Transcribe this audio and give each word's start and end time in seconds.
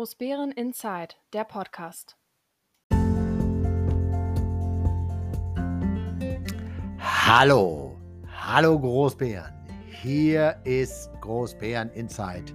Großbären 0.00 0.50
Inside, 0.52 1.14
der 1.34 1.44
Podcast. 1.44 2.16
Hallo, 6.98 7.98
hallo 8.26 8.80
Großbären. 8.80 9.52
Hier 10.00 10.56
ist 10.64 11.10
Großbären 11.20 11.90
Inside, 11.90 12.50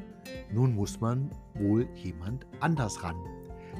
Nun 0.53 0.75
muss 0.75 1.01
man 1.01 1.31
wohl 1.55 1.89
jemand 1.95 2.47
anders 2.61 3.03
ran. 3.03 3.17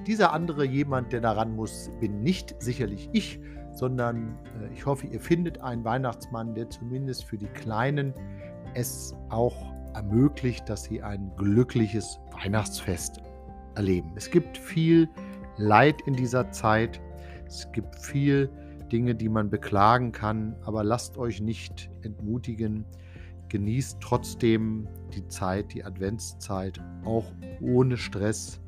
Dieser 0.07 0.33
andere 0.33 0.65
jemand, 0.65 1.13
der 1.13 1.21
daran 1.21 1.55
muss, 1.55 1.91
bin 2.01 2.21
nicht 2.23 2.61
sicherlich 2.61 3.09
ich, 3.13 3.41
sondern 3.73 4.39
äh, 4.61 4.73
ich 4.73 4.87
hoffe, 4.87 5.07
ihr 5.07 5.21
findet 5.21 5.61
einen 5.61 5.85
Weihnachtsmann, 5.85 6.55
der 6.55 6.69
zumindest 6.71 7.25
für 7.25 7.37
die 7.37 7.47
Kleinen 7.47 8.15
es 8.75 9.15
auch 9.29 9.73
ermöglicht, 9.95 10.69
dass 10.69 10.85
sie 10.85 11.03
ein 11.03 11.31
glückliches 11.37 12.19
Weihnachtsfest 12.33 13.21
erleben. 13.77 14.13
Es 14.17 14.31
gibt 14.31 14.59
viel 14.59 15.09
Leid 15.57 16.01
in 16.07 16.15
dieser 16.15 16.51
Zeit. 16.51 17.01
Es 17.47 17.71
gibt 17.73 17.97
viel 17.97 18.51
Dinge, 18.89 19.15
die 19.15 19.29
man 19.29 19.51
beklagen 19.51 20.13
kann, 20.13 20.57
aber 20.63 20.85
lasst 20.85 21.19
euch 21.19 21.41
nicht 21.41 21.91
entmutigen. 22.03 22.85
Genießt 23.49 23.99
trotzdem 24.01 24.87
die 25.15 25.27
Zeit, 25.29 25.73
die 25.73 25.85
Adventszeit, 25.85 26.81
auch 27.05 27.33
ohne 27.61 27.97
Stress. 27.97 28.61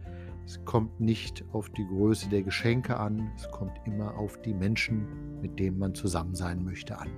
Es 0.46 0.64
kommt 0.64 1.00
nicht 1.00 1.44
auf 1.52 1.68
die 1.70 1.86
Größe 1.86 2.28
der 2.28 2.42
Geschenke 2.42 2.96
an, 2.96 3.30
es 3.36 3.50
kommt 3.50 3.72
immer 3.84 4.16
auf 4.16 4.40
die 4.42 4.54
Menschen, 4.54 5.40
mit 5.40 5.58
denen 5.58 5.78
man 5.78 5.94
zusammen 5.94 6.34
sein 6.34 6.64
möchte, 6.64 6.98
an. 6.98 7.08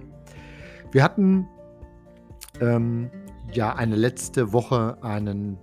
Wir 0.90 1.02
hatten 1.02 1.46
ähm, 2.60 3.10
ja 3.52 3.74
eine 3.74 3.96
letzte 3.96 4.52
Woche 4.52 5.02
einen 5.02 5.56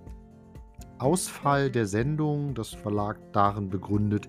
Ausfall 0.98 1.70
der 1.70 1.86
Sendung. 1.86 2.54
Das 2.54 2.70
Verlag 2.74 3.18
darin 3.32 3.70
begründet, 3.70 4.28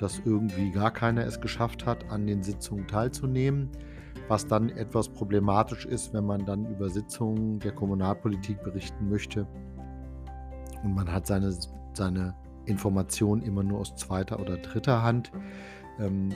dass 0.00 0.20
irgendwie 0.24 0.70
gar 0.70 0.90
keiner 0.90 1.26
es 1.26 1.40
geschafft 1.40 1.86
hat, 1.86 2.10
an 2.10 2.26
den 2.26 2.42
Sitzungen 2.42 2.86
teilzunehmen, 2.86 3.68
was 4.28 4.46
dann 4.46 4.70
etwas 4.70 5.08
problematisch 5.08 5.84
ist, 5.84 6.14
wenn 6.14 6.24
man 6.24 6.46
dann 6.46 6.66
über 6.66 6.88
Sitzungen 6.88 7.58
der 7.58 7.72
Kommunalpolitik 7.72 8.62
berichten 8.62 9.08
möchte 9.08 9.46
und 10.82 10.94
man 10.94 11.12
hat 11.12 11.26
seine, 11.26 11.54
seine 11.92 12.34
Informationen 12.66 13.42
immer 13.42 13.62
nur 13.62 13.80
aus 13.80 13.94
zweiter 13.96 14.40
oder 14.40 14.56
dritter 14.56 15.02
Hand. 15.02 15.30
Ähm, 15.98 16.30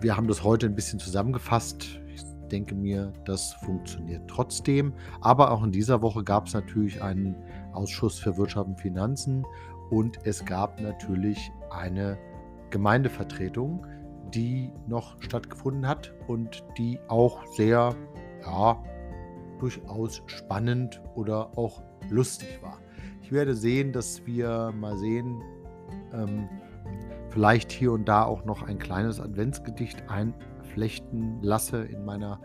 wir 0.00 0.16
haben 0.16 0.28
das 0.28 0.42
heute 0.42 0.66
ein 0.66 0.74
bisschen 0.74 0.98
zusammengefasst. 0.98 2.00
Ich 2.14 2.22
denke 2.50 2.74
mir, 2.74 3.12
das 3.24 3.52
funktioniert 3.64 4.28
trotzdem. 4.28 4.94
Aber 5.20 5.50
auch 5.50 5.62
in 5.62 5.72
dieser 5.72 6.02
Woche 6.02 6.24
gab 6.24 6.46
es 6.46 6.54
natürlich 6.54 7.02
einen 7.02 7.36
Ausschuss 7.72 8.18
für 8.18 8.36
Wirtschaft 8.36 8.68
und 8.68 8.80
Finanzen 8.80 9.44
und 9.90 10.18
es 10.24 10.44
gab 10.44 10.80
natürlich 10.80 11.52
eine 11.70 12.18
Gemeindevertretung, 12.70 13.86
die 14.34 14.72
noch 14.86 15.20
stattgefunden 15.22 15.86
hat 15.86 16.12
und 16.28 16.64
die 16.78 16.98
auch 17.08 17.44
sehr, 17.56 17.94
ja, 18.42 18.82
durchaus 19.58 20.22
spannend 20.26 21.02
oder 21.14 21.58
auch 21.58 21.82
lustig 22.08 22.60
war. 22.62 22.78
Ich 23.22 23.32
werde 23.32 23.54
sehen, 23.54 23.92
dass 23.92 24.26
wir 24.26 24.72
mal 24.78 24.96
sehen, 24.96 25.42
ähm, 26.12 26.48
vielleicht 27.30 27.70
hier 27.70 27.92
und 27.92 28.08
da 28.08 28.24
auch 28.24 28.44
noch 28.44 28.62
ein 28.62 28.78
kleines 28.78 29.20
Adventsgedicht 29.20 30.08
einflechten 30.08 31.40
lasse 31.42 31.84
in 31.84 32.04
meiner 32.04 32.40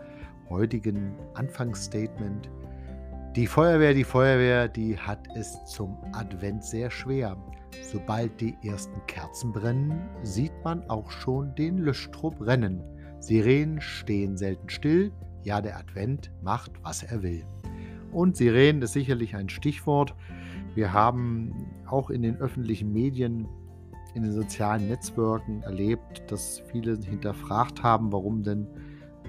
heutigen 0.48 1.14
Anfangsstatement. 1.34 2.48
Die 3.36 3.46
Feuerwehr, 3.46 3.92
die 3.92 4.04
Feuerwehr, 4.04 4.66
die 4.66 4.96
hat 4.96 5.28
es 5.36 5.62
zum 5.66 5.98
Advent 6.12 6.64
sehr 6.64 6.90
schwer. 6.90 7.36
Sobald 7.82 8.40
die 8.40 8.56
ersten 8.62 8.98
Kerzen 9.08 9.52
brennen, 9.52 10.08
sieht 10.22 10.54
man 10.64 10.88
auch 10.88 11.10
schon 11.10 11.54
den 11.54 11.76
Löschtrupp 11.76 12.40
rennen. 12.40 12.82
Sirenen 13.20 13.78
stehen 13.82 14.38
selten 14.38 14.70
still, 14.70 15.12
ja, 15.42 15.60
der 15.60 15.76
Advent 15.76 16.32
macht, 16.42 16.72
was 16.82 17.02
er 17.02 17.22
will. 17.22 17.44
Und 18.10 18.38
Sirenen 18.38 18.80
ist 18.80 18.94
sicherlich 18.94 19.36
ein 19.36 19.50
Stichwort. 19.50 20.14
Wir 20.74 20.94
haben 20.94 21.52
auch 21.84 22.08
in 22.08 22.22
den 22.22 22.38
öffentlichen 22.38 22.90
Medien, 22.90 23.46
in 24.14 24.22
den 24.22 24.32
sozialen 24.32 24.88
Netzwerken 24.88 25.60
erlebt, 25.60 26.22
dass 26.28 26.62
viele 26.72 26.96
hinterfragt 26.96 27.82
haben, 27.82 28.10
warum 28.12 28.42
denn 28.42 28.66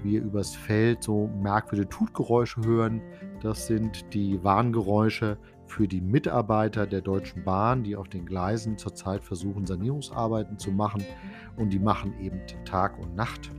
wir 0.03 0.21
übers 0.21 0.55
Feld 0.55 1.03
so 1.03 1.27
merkwürdige 1.41 1.89
Tutgeräusche 1.89 2.61
hören. 2.61 3.01
Das 3.41 3.67
sind 3.67 4.13
die 4.13 4.43
Warngeräusche 4.43 5.37
für 5.67 5.87
die 5.87 6.01
Mitarbeiter 6.01 6.87
der 6.87 7.01
Deutschen 7.01 7.43
Bahn, 7.43 7.83
die 7.83 7.95
auf 7.95 8.07
den 8.07 8.25
Gleisen 8.25 8.77
zurzeit 8.77 9.23
versuchen, 9.23 9.65
Sanierungsarbeiten 9.65 10.57
zu 10.57 10.71
machen. 10.71 11.03
Und 11.55 11.71
die 11.71 11.79
machen 11.79 12.13
eben 12.19 12.41
Tag 12.65 12.97
und 12.99 13.15
Nacht. 13.15 13.51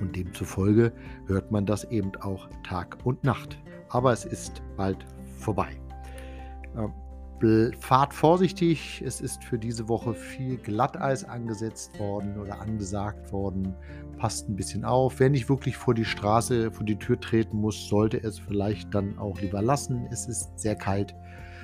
Und 0.00 0.16
demzufolge 0.16 0.92
hört 1.26 1.52
man 1.52 1.66
das 1.66 1.84
eben 1.84 2.12
auch 2.20 2.48
Tag 2.64 2.98
und 3.04 3.22
Nacht. 3.24 3.58
Aber 3.90 4.12
es 4.12 4.24
ist 4.24 4.62
bald 4.76 5.04
vorbei. 5.38 5.78
Fahrt 7.78 8.12
vorsichtig. 8.12 9.02
Es 9.04 9.20
ist 9.20 9.44
für 9.44 9.58
diese 9.58 9.88
Woche 9.88 10.14
viel 10.14 10.56
Glatteis 10.58 11.24
angesetzt 11.24 11.98
worden 11.98 12.38
oder 12.38 12.60
angesagt 12.60 13.32
worden. 13.32 13.74
Passt 14.18 14.48
ein 14.48 14.56
bisschen 14.56 14.84
auf. 14.84 15.18
Wer 15.20 15.30
nicht 15.30 15.48
wirklich 15.48 15.76
vor 15.76 15.94
die 15.94 16.04
Straße, 16.04 16.70
vor 16.70 16.84
die 16.84 16.96
Tür 16.96 17.18
treten 17.18 17.56
muss, 17.58 17.88
sollte 17.88 18.22
es 18.22 18.38
vielleicht 18.38 18.94
dann 18.94 19.18
auch 19.18 19.40
lieber 19.40 19.62
lassen. 19.62 20.06
Es 20.10 20.28
ist 20.28 20.58
sehr 20.58 20.76
kalt. 20.76 21.14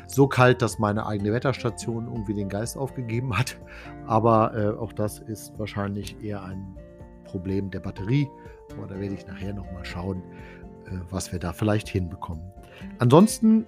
So 0.06 0.26
kalt, 0.28 0.62
dass 0.62 0.78
meine 0.78 1.06
eigene 1.06 1.32
Wetterstation 1.32 2.06
irgendwie 2.06 2.34
den 2.34 2.48
Geist 2.48 2.78
aufgegeben 2.78 3.37
hat. 3.37 3.58
Aber 4.06 4.56
äh, 4.56 4.78
auch 4.78 4.93
das 4.93 5.19
ist 5.19 5.58
wahrscheinlich 5.58 6.22
eher 6.22 6.43
ein 6.43 6.76
Problem 7.25 7.70
der 7.70 7.81
Batterie. 7.81 8.28
Aber 8.76 8.87
da 8.87 8.98
werde 8.98 9.14
ich 9.14 9.26
nachher 9.26 9.53
nochmal 9.53 9.84
schauen, 9.84 10.22
äh, 10.87 10.98
was 11.10 11.32
wir 11.32 11.38
da 11.38 11.53
vielleicht 11.53 11.88
hinbekommen. 11.88 12.44
Ansonsten 12.98 13.66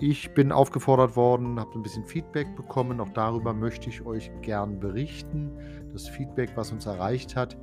ich 0.00 0.32
bin 0.32 0.50
aufgefordert 0.50 1.14
worden, 1.14 1.60
habe 1.60 1.78
ein 1.78 1.82
bisschen 1.82 2.04
Feedback 2.04 2.56
bekommen. 2.56 3.00
Auch 3.00 3.10
darüber 3.10 3.52
möchte 3.52 3.90
ich 3.90 4.04
euch 4.06 4.30
gern 4.40 4.80
berichten. 4.80 5.50
Das 5.92 6.08
Feedback, 6.08 6.52
was 6.54 6.72
uns 6.72 6.86
erreicht 6.86 7.36
hat, 7.36 7.56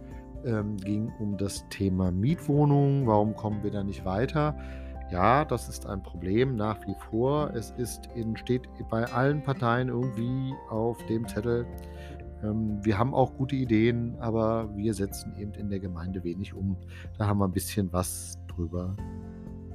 ähm, 0.45 0.78
ging 0.78 1.12
um 1.19 1.36
das 1.38 1.68
Thema 1.69 2.12
Mietwohnungen. 2.12 3.07
Warum 3.07 3.36
kommen 3.36 3.63
wir 3.63 3.72
da 3.72 3.84
nicht 3.84 4.06
weiter? 4.06 4.56
Ja, 5.12 5.45
das 5.45 5.68
ist 5.68 5.88
ein 5.88 6.04
Problem 6.04 6.56
nach 6.56 6.80
wie 6.86 6.95
vor. 7.10 7.51
Es 7.56 7.72
ist 7.72 8.07
in, 8.13 8.38
steht 8.38 8.68
bei 8.90 9.06
allen 9.06 9.42
Parteien 9.42 9.88
irgendwie 9.88 10.54
auf 10.69 11.04
dem 11.07 11.28
Zettel. 11.28 11.66
Ähm, 12.44 12.78
wir 12.83 13.00
haben 13.00 13.13
auch 13.13 13.33
gute 13.36 13.56
Ideen, 13.56 14.16
aber 14.19 14.69
wir 14.75 14.94
setzen 14.94 15.36
eben 15.38 15.54
in 15.54 15.69
der 15.69 15.80
Gemeinde 15.80 16.24
wenig 16.24 16.54
um. 16.54 16.78
Da 17.18 17.25
haben 17.25 17.40
wir 17.40 17.45
ein 17.45 17.51
bisschen 17.51 17.92
was 17.94 18.38
drüber 18.48 18.95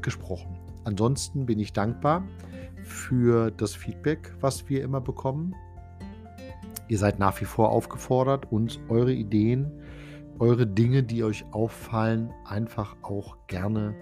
gesprochen. 0.00 0.62
Ansonsten 0.84 1.46
bin 1.46 1.58
ich 1.58 1.73
dankbar 1.73 2.25
für 2.82 3.50
das 3.50 3.75
Feedback, 3.75 4.34
was 4.40 4.69
wir 4.69 4.82
immer 4.82 5.00
bekommen. 5.00 5.55
Ihr 6.88 6.99
seid 6.99 7.19
nach 7.19 7.40
wie 7.40 7.44
vor 7.44 7.70
aufgefordert, 7.70 8.50
uns 8.50 8.81
eure 8.88 9.12
Ideen, 9.12 9.70
eure 10.38 10.67
Dinge, 10.67 11.02
die 11.02 11.25
euch 11.25 11.44
auffallen, 11.52 12.32
einfach 12.44 12.96
auch 13.02 13.37
gerne 13.46 13.94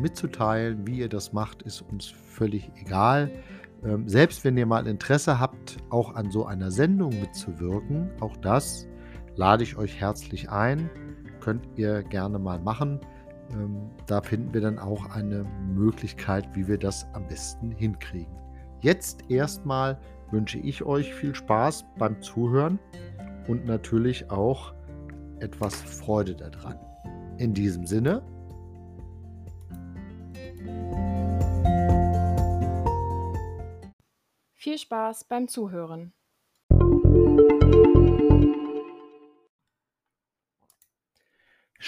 mitzuteilen. 0.00 0.86
Wie 0.86 0.98
ihr 0.98 1.08
das 1.08 1.32
macht, 1.32 1.62
ist 1.62 1.82
uns 1.82 2.06
völlig 2.06 2.70
egal. 2.76 3.30
Ähm, 3.84 4.08
selbst 4.08 4.44
wenn 4.44 4.56
ihr 4.56 4.66
mal 4.66 4.86
Interesse 4.86 5.38
habt, 5.38 5.78
auch 5.90 6.14
an 6.14 6.30
so 6.30 6.46
einer 6.46 6.70
Sendung 6.70 7.10
mitzuwirken, 7.20 8.10
auch 8.20 8.36
das 8.36 8.86
lade 9.34 9.62
ich 9.62 9.76
euch 9.76 10.00
herzlich 10.00 10.50
ein. 10.50 10.90
Könnt 11.40 11.66
ihr 11.76 12.02
gerne 12.02 12.38
mal 12.38 12.58
machen. 12.58 13.00
Ähm, 13.52 13.90
da 14.06 14.20
finden 14.20 14.52
wir 14.54 14.60
dann 14.60 14.78
auch 14.78 15.10
eine 15.10 15.44
Möglichkeit, 15.74 16.48
wie 16.54 16.66
wir 16.68 16.78
das 16.78 17.06
am 17.12 17.26
besten 17.26 17.70
hinkriegen. 17.70 18.34
Jetzt 18.80 19.30
erstmal 19.30 19.98
wünsche 20.30 20.58
ich 20.58 20.84
euch 20.84 21.14
viel 21.14 21.34
Spaß 21.34 21.84
beim 21.98 22.20
Zuhören 22.22 22.78
und 23.48 23.64
natürlich 23.64 24.30
auch 24.30 24.74
etwas 25.40 25.74
Freude 25.74 26.34
daran. 26.34 26.78
In 27.38 27.54
diesem 27.54 27.86
Sinne. 27.86 28.22
Viel 34.54 34.78
Spaß 34.78 35.24
beim 35.24 35.48
Zuhören. 35.48 36.12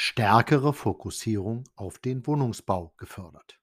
Stärkere 0.00 0.72
Fokussierung 0.74 1.64
auf 1.74 1.98
den 1.98 2.24
Wohnungsbau 2.24 2.94
gefördert. 2.98 3.58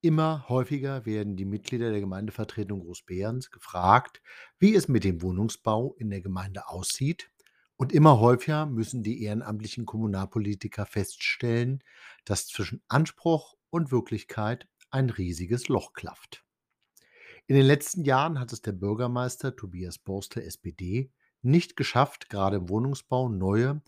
Immer 0.00 0.48
häufiger 0.48 1.04
werden 1.04 1.34
die 1.34 1.44
Mitglieder 1.44 1.90
der 1.90 1.98
Gemeindevertretung 1.98 2.78
Großbeerens 2.78 3.50
gefragt, 3.50 4.22
wie 4.60 4.76
es 4.76 4.86
mit 4.86 5.02
dem 5.02 5.22
Wohnungsbau 5.22 5.96
in 5.98 6.10
der 6.10 6.20
Gemeinde 6.20 6.68
aussieht 6.68 7.32
und 7.74 7.92
immer 7.92 8.20
häufiger 8.20 8.66
müssen 8.66 9.02
die 9.02 9.24
ehrenamtlichen 9.24 9.84
Kommunalpolitiker 9.84 10.86
feststellen, 10.86 11.82
dass 12.24 12.46
zwischen 12.46 12.84
Anspruch 12.86 13.56
und 13.68 13.90
Wirklichkeit 13.90 14.68
ein 14.90 15.10
riesiges 15.10 15.66
Loch 15.66 15.92
klafft. 15.92 16.44
In 17.48 17.56
den 17.56 17.66
letzten 17.66 18.04
Jahren 18.04 18.38
hat 18.38 18.52
es 18.52 18.62
der 18.62 18.72
Bürgermeister 18.72 19.56
Tobias 19.56 19.98
Borstel 19.98 20.44
SPD 20.44 21.10
nicht 21.42 21.74
geschafft, 21.76 22.28
gerade 22.30 22.58
im 22.58 22.68
Wohnungsbau 22.68 23.28
neue 23.28 23.82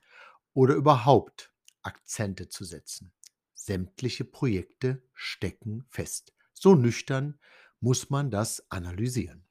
oder 0.58 0.74
überhaupt 0.74 1.52
Akzente 1.82 2.48
zu 2.48 2.64
setzen. 2.64 3.12
Sämtliche 3.54 4.24
Projekte 4.24 5.00
stecken 5.14 5.84
fest. 5.88 6.34
So 6.52 6.74
nüchtern 6.74 7.38
muss 7.78 8.10
man 8.10 8.32
das 8.32 8.68
analysieren. 8.68 9.46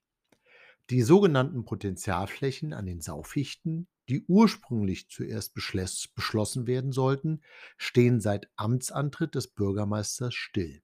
Die 0.90 1.04
sogenannten 1.04 1.64
Potenzialflächen 1.64 2.74
an 2.74 2.86
den 2.86 3.00
Saufichten 3.00 3.88
die 4.10 4.26
ursprünglich 4.28 5.10
zuerst 5.10 5.54
beschlossen 5.54 6.68
werden 6.68 6.92
sollten, 6.92 7.42
stehen 7.78 8.22
seit 8.22 8.50
Amtsantritt 8.56 9.36
des 9.36 9.50
Bürgermeisters 9.50 10.34
still. 10.34 10.82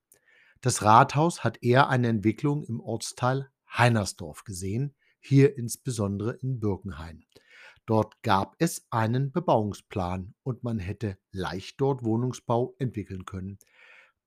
Das 0.62 0.84
Rathaus 0.84 1.44
hat 1.44 1.64
eher 1.64 1.90
eine 1.90 2.08
Entwicklung 2.10 2.64
im 2.64 2.80
Ortsteil 2.80 3.50
Heinersdorf 3.78 4.44
gesehen, 4.44 4.94
hier 5.20 5.58
insbesondere 5.58 6.34
in 6.34 6.60
Birkenhain. 6.60 7.26
Dort 7.86 8.22
gab 8.24 8.56
es 8.60 8.88
einen 8.90 9.32
Bebauungsplan 9.32 10.34
und 10.44 10.64
man 10.64 10.80
hätte 10.80 11.18
leicht 11.32 11.82
dort 11.82 12.04
Wohnungsbau 12.04 12.76
entwickeln 12.80 13.26
können. 13.26 13.60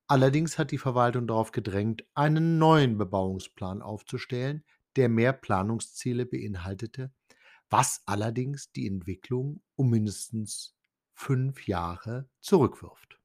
Allerdings 0.06 0.58
hat 0.58 0.70
die 0.70 0.78
Verwaltung 0.78 1.26
darauf 1.26 1.52
gedrängt, 1.52 2.04
einen 2.14 2.58
neuen 2.58 2.98
Bebauungsplan 2.98 3.82
aufzustellen, 3.82 4.64
der 4.96 5.08
mehr 5.08 5.32
Planungsziele 5.32 6.26
beinhaltete 6.26 7.12
was 7.70 8.02
allerdings 8.06 8.70
die 8.72 8.86
Entwicklung 8.86 9.62
um 9.74 9.90
mindestens 9.90 10.76
fünf 11.12 11.66
Jahre 11.66 12.28
zurückwirft. 12.40 13.18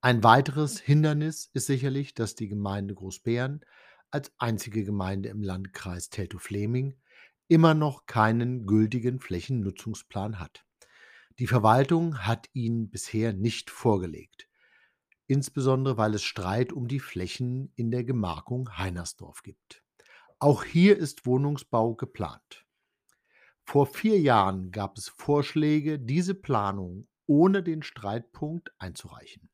Ein 0.00 0.22
weiteres 0.22 0.78
Hindernis 0.78 1.50
ist 1.52 1.66
sicherlich, 1.66 2.14
dass 2.14 2.34
die 2.34 2.48
Gemeinde 2.48 2.94
Großbären 2.94 3.64
als 4.10 4.32
einzige 4.38 4.84
Gemeinde 4.84 5.30
im 5.30 5.42
Landkreis 5.42 6.10
Teltow-Fleming 6.10 7.00
immer 7.48 7.74
noch 7.74 8.06
keinen 8.06 8.66
gültigen 8.66 9.20
Flächennutzungsplan 9.20 10.38
hat. 10.38 10.64
Die 11.38 11.46
Verwaltung 11.46 12.18
hat 12.26 12.48
ihn 12.54 12.90
bisher 12.90 13.32
nicht 13.32 13.70
vorgelegt, 13.70 14.48
insbesondere 15.26 15.96
weil 15.96 16.14
es 16.14 16.22
Streit 16.22 16.72
um 16.72 16.88
die 16.88 17.00
Flächen 17.00 17.72
in 17.76 17.90
der 17.90 18.04
Gemarkung 18.04 18.78
Heinersdorf 18.78 19.42
gibt. 19.42 19.82
Auch 20.38 20.64
hier 20.64 20.96
ist 20.96 21.26
Wohnungsbau 21.26 21.94
geplant. 21.94 22.66
Vor 23.64 23.86
vier 23.86 24.20
Jahren 24.20 24.70
gab 24.70 24.96
es 24.96 25.08
Vorschläge, 25.08 25.98
diese 25.98 26.34
Planung 26.34 27.08
ohne 27.26 27.62
den 27.62 27.82
Streitpunkt 27.82 28.70
einzureichen 28.78 29.50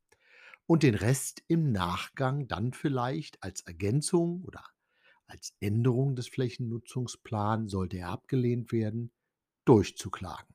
und 0.67 0.83
den 0.83 0.95
Rest 0.95 1.43
im 1.49 1.73
Nachgang 1.73 2.47
dann 2.47 2.73
vielleicht 2.73 3.43
als 3.43 3.62
Ergänzung 3.62 4.43
oder 4.45 4.65
als 5.32 5.55
Änderung 5.61 6.14
des 6.14 6.29
Flächennutzungsplans, 6.29 7.70
sollte 7.70 7.96
er 7.96 8.11
abgelehnt 8.11 8.70
werden, 8.70 9.11
durchzuklagen. 9.64 10.55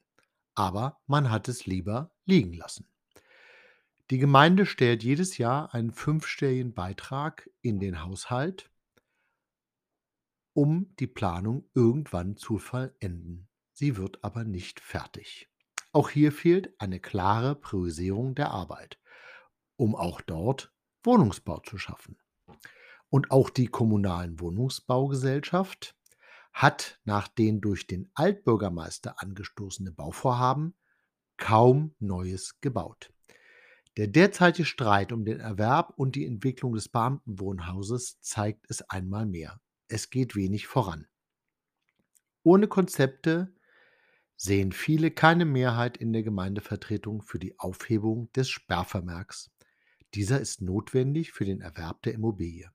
Aber 0.54 1.00
man 1.08 1.32
hat 1.32 1.48
es 1.48 1.66
lieber 1.66 2.12
liegen 2.26 2.54
lassen. 2.54 2.88
Die 4.12 4.20
Gemeinde 4.20 4.66
stellt 4.68 5.04
jedes 5.04 5.38
Jahr 5.40 5.74
einen 5.74 5.92
fünfstelligen 5.92 6.74
Beitrag 6.74 7.50
in 7.62 7.80
den 7.80 8.04
Haushalt, 8.04 8.70
um 10.54 10.96
die 11.00 11.08
Planung 11.08 11.68
irgendwann 11.74 12.38
zu 12.38 12.60
vollenden. 12.60 13.48
Sie 13.74 13.98
wird 13.98 14.24
aber 14.24 14.44
nicht 14.44 14.80
fertig. 14.80 15.50
Auch 15.92 16.10
hier 16.10 16.32
fehlt 16.32 16.80
eine 16.80 17.00
klare 17.00 17.56
Priorisierung 17.56 18.36
der 18.36 18.52
Arbeit, 18.52 19.00
um 19.76 19.96
auch 19.96 20.22
dort 20.22 20.72
Wohnungsbau 21.04 21.60
zu 21.62 21.78
schaffen. 21.78 22.18
Und 23.10 23.32
auch 23.32 23.50
die 23.50 23.68
kommunalen 23.68 24.40
Wohnungsbaugesellschaft 24.40 25.96
hat 26.54 27.00
nach 27.06 27.28
den 27.28 27.62
durch 27.62 27.88
den 27.88 28.10
Altbürgermeister 28.16 29.22
angestoßene 29.22 29.92
Bauvorhaben 29.92 30.76
kaum 31.38 31.96
Neues 32.00 32.60
gebaut. 32.62 33.12
Der 33.96 34.08
derzeitige 34.08 34.66
Streit 34.66 35.12
um 35.12 35.26
den 35.26 35.40
Erwerb 35.40 35.94
und 35.98 36.16
die 36.16 36.26
Entwicklung 36.26 36.74
des 36.74 36.90
Beamtenwohnhauses 36.90 38.20
zeigt 38.22 38.66
es 38.70 38.82
einmal 38.90 39.26
mehr. 39.26 39.60
Es 39.88 40.10
geht 40.10 40.36
wenig 40.36 40.68
voran. 40.68 41.08
Ohne 42.44 42.68
Konzepte 42.68 43.54
sehen 44.36 44.72
viele 44.72 45.12
keine 45.12 45.46
Mehrheit 45.46 45.98
in 45.98 46.14
der 46.14 46.24
Gemeindevertretung 46.24 47.24
für 47.24 47.40
die 47.40 47.58
Aufhebung 47.60 48.32
des 48.34 48.50
Sperrvermerks. 48.50 49.52
Dieser 50.14 50.40
ist 50.40 50.62
notwendig 50.62 51.32
für 51.32 51.46
den 51.46 51.62
Erwerb 51.62 52.04
der 52.04 52.14
Immobilie. 52.14 52.72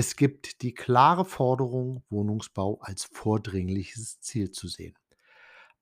Es 0.00 0.14
gibt 0.14 0.62
die 0.62 0.74
klare 0.74 1.24
Forderung, 1.24 2.04
Wohnungsbau 2.08 2.78
als 2.80 3.02
vordringliches 3.02 4.20
Ziel 4.20 4.52
zu 4.52 4.68
sehen. 4.68 4.94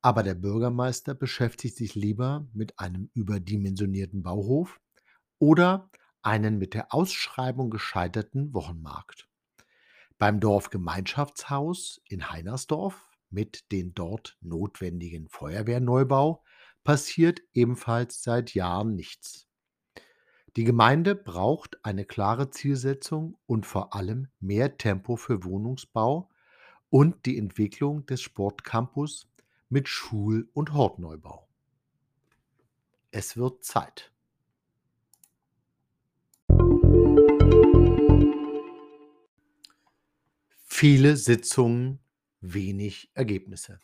Aber 0.00 0.23
der 0.23 0.35
Bürgermeister 0.35 1.12
beschäftigt 1.12 1.76
sich 1.76 1.94
lieber 1.94 2.49
mit 2.54 2.78
einem 2.78 3.11
überdimensionierten 3.12 4.23
Bauhof 4.23 4.80
oder 5.38 5.90
einen 6.23 6.56
mit 6.56 6.73
der 6.73 6.94
Ausschreibung 6.94 7.68
gescheiterten 7.68 8.54
Wochenmarkt. 8.54 9.28
Beim 10.16 10.40
Dorfgemeinschaftshaus 10.40 12.00
in 12.08 12.30
Heinersdorf 12.30 13.11
mit 13.28 13.70
den 13.70 13.92
dort 13.92 14.38
notwendigen 14.40 15.28
Feuerwehrneubau 15.28 16.42
passiert 16.85 17.42
ebenfalls 17.52 18.23
seit 18.23 18.54
Jahren 18.54 18.94
nichts. 18.94 19.46
Die 20.56 20.64
Gemeinde 20.64 21.14
braucht 21.14 21.84
eine 21.84 22.06
klare 22.06 22.48
Zielsetzung 22.48 23.36
und 23.44 23.66
vor 23.66 23.94
allem 23.94 24.28
mehr 24.40 24.78
Tempo 24.78 25.16
für 25.16 25.44
Wohnungsbau 25.44 26.30
und 26.88 27.26
die 27.26 27.36
Entwicklung 27.36 28.06
des 28.06 28.22
Sportcampus 28.22 29.28
mit 29.68 29.86
Schul- 29.86 30.48
und 30.54 30.72
Hortneubau. 30.72 31.46
Es 33.10 33.36
wird 33.36 33.64
Zeit. 33.64 34.10
Viele 40.64 41.18
Sitzungen 41.18 41.98
wenig 42.40 43.10
Ergebnisse. 43.12 43.78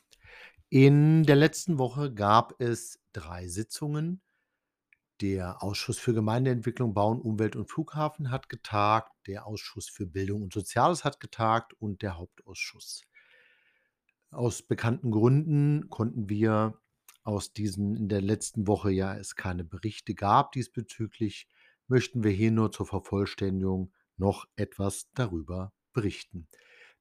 In 0.70 1.24
der 1.24 1.36
letzten 1.36 1.76
Woche 1.76 2.14
gab 2.14 2.58
es 2.62 2.98
drei 3.12 3.46
Sitzungen. 3.46 4.22
Der 5.22 5.62
Ausschuss 5.62 6.00
für 6.00 6.14
Gemeindeentwicklung, 6.14 6.94
Bauen, 6.94 7.20
Umwelt 7.20 7.54
und 7.54 7.70
Flughafen 7.70 8.32
hat 8.32 8.48
getagt, 8.48 9.12
der 9.28 9.46
Ausschuss 9.46 9.88
für 9.88 10.04
Bildung 10.04 10.42
und 10.42 10.52
Soziales 10.52 11.04
hat 11.04 11.20
getagt 11.20 11.74
und 11.74 12.02
der 12.02 12.18
Hauptausschuss. 12.18 13.04
Aus 14.32 14.62
bekannten 14.62 15.12
Gründen 15.12 15.88
konnten 15.90 16.28
wir 16.28 16.80
aus 17.22 17.52
diesen 17.52 17.94
in 17.94 18.08
der 18.08 18.20
letzten 18.20 18.66
Woche 18.66 18.90
ja 18.90 19.16
es 19.16 19.36
keine 19.36 19.62
Berichte 19.62 20.16
gab 20.16 20.50
diesbezüglich, 20.50 21.46
möchten 21.86 22.24
wir 22.24 22.32
hier 22.32 22.50
nur 22.50 22.72
zur 22.72 22.86
Vervollständigung 22.86 23.92
noch 24.16 24.46
etwas 24.56 25.08
darüber 25.14 25.72
berichten. 25.92 26.48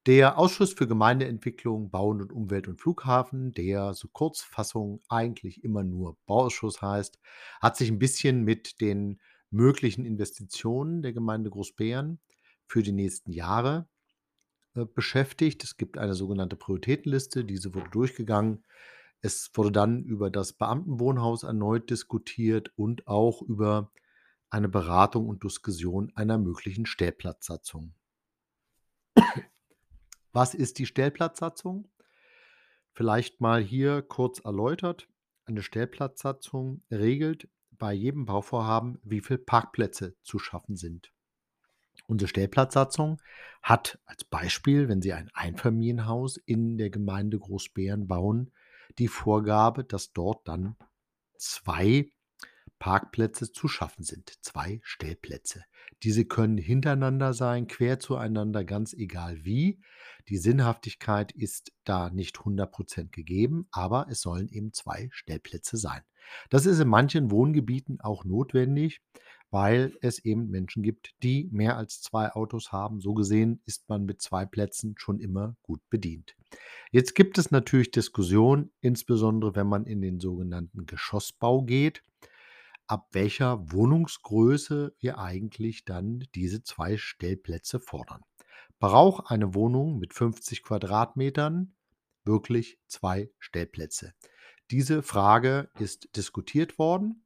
Der 0.08 0.40
Ausschuss 0.40 0.74
für 0.74 0.88
Gemeindeentwicklung, 0.88 1.92
Bauen 1.92 2.22
und 2.22 2.34
Umwelt 2.34 2.68
und 2.68 2.82
Flughafen, 2.82 3.54
der 3.54 3.94
so 3.94 4.08
Kurzfassung 4.08 5.04
eigentlich 5.10 5.64
immer 5.64 5.84
nur 5.84 6.18
Bauausschuss 6.26 6.82
heißt, 6.82 7.20
hat 7.62 7.78
sich 7.78 7.92
ein 7.92 8.00
bisschen 8.00 8.44
mit 8.44 8.82
den 8.82 9.22
möglichen 9.52 10.04
Investitionen 10.04 11.04
der 11.04 11.14
Gemeinde 11.14 11.52
Großbären 11.52 12.20
für 12.66 12.82
die 12.82 12.94
nächsten 12.94 13.32
Jahre 13.32 13.88
äh, 14.74 14.86
beschäftigt. 14.86 15.64
Es 15.64 15.78
gibt 15.78 16.00
eine 16.00 16.16
sogenannte 16.16 16.56
Prioritätenliste, 16.56 17.46
diese 17.46 17.76
wurde 17.76 17.92
durchgegangen. 17.92 18.64
Es 19.22 19.52
wurde 19.54 19.72
dann 19.72 20.04
über 20.04 20.32
das 20.32 20.54
Beamtenwohnhaus 20.54 21.44
erneut 21.44 21.92
diskutiert 21.92 22.72
und 22.76 23.06
auch 23.06 23.44
über 23.44 23.92
eine 24.50 24.68
Beratung 24.68 25.30
und 25.30 25.44
Diskussion 25.44 26.12
einer 26.16 26.40
möglichen 26.40 26.88
Stellplatzsatzung. 26.88 27.94
Was 30.34 30.54
ist 30.54 30.80
die 30.80 30.86
Stellplatzsatzung? 30.86 31.90
Vielleicht 32.94 33.42
mal 33.42 33.62
hier 33.62 34.02
kurz 34.02 34.40
erläutert. 34.40 35.08
Eine 35.46 35.62
Stellplatzsatzung 35.62 36.84
regelt 36.90 37.50
bei 37.72 37.94
jedem 37.94 38.26
Bauvorhaben, 38.26 39.00
wie 39.04 39.22
viele 39.22 39.40
Parkplätze 39.40 40.16
zu 40.22 40.40
schaffen 40.40 40.76
sind. 40.76 41.12
Unsere 42.08 42.30
Stellplatzsatzung 42.30 43.22
hat 43.62 44.00
als 44.06 44.24
Beispiel, 44.24 44.88
wenn 44.88 45.02
Sie 45.02 45.14
ein 45.14 45.30
Einfamilienhaus 45.34 46.38
in 46.38 46.78
der 46.78 46.90
Gemeinde 46.90 47.40
Großbären 47.40 48.08
bauen, 48.08 48.52
die 48.98 49.08
Vorgabe, 49.08 49.84
dass 49.84 50.14
dort 50.14 50.48
dann 50.48 50.76
zwei 51.38 52.12
Parkplätze 52.82 53.52
zu 53.52 53.68
schaffen 53.68 54.04
sind, 54.04 54.44
zwei 54.44 54.80
Stellplätze. 54.82 55.64
Diese 56.02 56.26
können 56.26 56.58
hintereinander 56.58 57.32
sein, 57.36 57.68
quer 57.68 58.00
zueinander, 58.00 58.64
ganz 58.64 58.94
egal 58.94 59.46
wie. 59.46 59.80
Die 60.30 60.38
Sinnhaftigkeit 60.38 61.32
ist 61.32 61.74
da 61.84 62.10
nicht 62.10 62.38
100% 62.38 63.12
gegeben, 63.12 63.68
aber 63.70 64.08
es 64.10 64.22
sollen 64.22 64.50
eben 64.50 64.74
zwei 64.74 65.10
Stellplätze 65.12 65.78
sein. 65.78 66.02
Das 66.50 66.66
ist 66.66 66.80
in 66.80 66.88
manchen 66.88 67.30
Wohngebieten 67.30 68.02
auch 68.02 68.26
notwendig, 68.26 69.04
weil 69.52 69.96
es 70.02 70.18
eben 70.18 70.50
Menschen 70.50 70.82
gibt, 70.82 71.14
die 71.22 71.50
mehr 71.52 71.78
als 71.78 72.02
zwei 72.02 72.32
Autos 72.32 72.72
haben. 72.72 73.00
So 73.00 73.14
gesehen 73.14 73.62
ist 73.66 73.90
man 73.90 74.06
mit 74.06 74.24
zwei 74.24 74.48
Plätzen 74.48 74.96
schon 74.98 75.20
immer 75.20 75.56
gut 75.62 75.88
bedient. 75.92 76.36
Jetzt 76.90 77.14
gibt 77.14 77.38
es 77.38 77.52
natürlich 77.52 77.92
Diskussionen, 77.92 78.72
insbesondere 78.82 79.56
wenn 79.56 79.68
man 79.68 79.86
in 79.86 80.02
den 80.02 80.20
sogenannten 80.20 80.88
Geschossbau 80.88 81.62
geht 81.62 82.02
ab 82.92 83.08
welcher 83.14 83.72
Wohnungsgröße 83.72 84.94
wir 85.00 85.18
eigentlich 85.18 85.86
dann 85.86 86.26
diese 86.36 86.62
zwei 86.62 86.98
Stellplätze 86.98 87.80
fordern. 87.80 88.22
Braucht 88.80 89.32
eine 89.32 89.56
Wohnung 89.56 89.98
mit 89.98 90.14
50 90.14 90.62
Quadratmetern 90.62 91.74
wirklich 92.26 92.80
zwei 92.88 93.32
Stellplätze? 93.40 94.14
Diese 94.72 95.04
Frage 95.04 95.70
ist 95.80 96.18
diskutiert 96.18 96.78
worden 96.80 97.24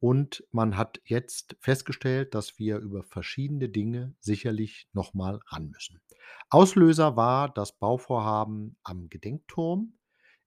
und 0.00 0.46
man 0.50 0.78
hat 0.78 1.02
jetzt 1.04 1.56
festgestellt, 1.60 2.34
dass 2.34 2.58
wir 2.58 2.78
über 2.78 3.02
verschiedene 3.02 3.68
Dinge 3.68 4.14
sicherlich 4.18 4.88
nochmal 4.94 5.40
ran 5.48 5.68
müssen. 5.68 6.00
Auslöser 6.48 7.16
war 7.16 7.50
das 7.50 7.78
Bauvorhaben 7.78 8.78
am 8.82 9.10
Gedenkturm, 9.10 9.92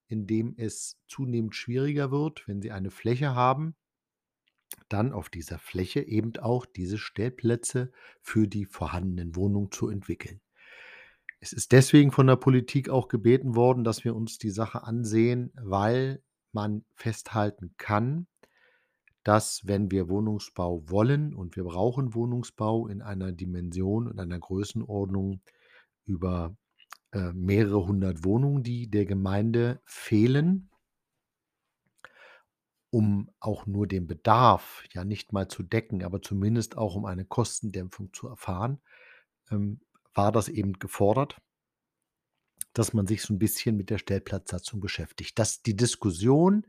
in 0.07 0.25
dem 0.25 0.55
es 0.57 0.97
zunehmend 1.07 1.53
schwieriger 1.53 2.09
wird, 2.09 2.47
wenn 2.47 2.63
Sie 2.63 2.71
eine 2.71 2.89
Fläche 2.89 3.35
haben, 3.35 3.75
dann 4.89 5.11
auf 5.11 5.29
dieser 5.29 5.59
Fläche 5.59 6.01
eben 6.01 6.37
auch 6.37 6.65
diese 6.65 6.97
Stellplätze 6.97 7.91
für 8.21 8.47
die 8.47 8.65
vorhandenen 8.65 9.35
Wohnungen 9.35 9.71
zu 9.71 9.89
entwickeln. 9.89 10.41
Es 11.39 11.53
ist 11.53 11.71
deswegen 11.71 12.11
von 12.11 12.27
der 12.27 12.37
Politik 12.37 12.89
auch 12.89 13.07
gebeten 13.07 13.55
worden, 13.55 13.83
dass 13.83 14.03
wir 14.03 14.15
uns 14.15 14.37
die 14.37 14.49
Sache 14.49 14.83
ansehen, 14.83 15.51
weil 15.55 16.21
man 16.51 16.85
festhalten 16.93 17.75
kann, 17.77 18.27
dass 19.23 19.61
wenn 19.65 19.91
wir 19.91 20.07
Wohnungsbau 20.07 20.89
wollen 20.89 21.33
und 21.33 21.55
wir 21.55 21.63
brauchen 21.63 22.13
Wohnungsbau 22.13 22.87
in 22.87 23.01
einer 23.01 23.31
Dimension 23.31 24.07
und 24.07 24.19
einer 24.19 24.39
Größenordnung 24.39 25.41
über 26.05 26.55
äh, 27.11 27.33
mehrere 27.33 27.85
hundert 27.87 28.23
Wohnungen, 28.23 28.63
die 28.63 28.87
der 28.87 29.05
Gemeinde 29.05 29.81
fehlen, 29.85 30.69
um 32.95 33.29
auch 33.41 33.65
nur 33.65 33.87
den 33.87 34.07
Bedarf 34.07 34.85
ja 34.93 35.03
nicht 35.03 35.33
mal 35.33 35.49
zu 35.49 35.63
decken, 35.63 36.01
aber 36.01 36.21
zumindest 36.21 36.77
auch 36.77 36.95
um 36.95 37.03
eine 37.03 37.25
Kostendämpfung 37.25 38.13
zu 38.13 38.29
erfahren, 38.29 38.79
ähm, 39.51 39.81
war 40.13 40.31
das 40.31 40.47
eben 40.47 40.79
gefordert, 40.79 41.41
dass 42.71 42.93
man 42.93 43.05
sich 43.05 43.21
so 43.21 43.33
ein 43.33 43.37
bisschen 43.37 43.75
mit 43.75 43.89
der 43.89 43.97
Stellplatzsatzung 43.97 44.79
beschäftigt. 44.79 45.37
Das 45.37 45.61
die 45.61 45.75
Diskussion 45.75 46.67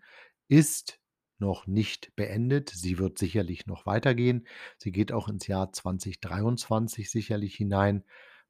ist 0.49 0.99
noch 1.39 1.69
nicht 1.69 2.17
beendet. 2.17 2.71
Sie 2.71 2.99
wird 2.99 3.19
sicherlich 3.19 3.69
noch 3.69 3.87
weitergehen. 3.87 4.49
Sie 4.79 4.91
geht 4.91 5.13
auch 5.13 5.29
ins 5.29 5.47
Jahr 5.47 5.73
2023 5.73 7.09
sicherlich 7.09 7.55
hinein, 7.55 8.03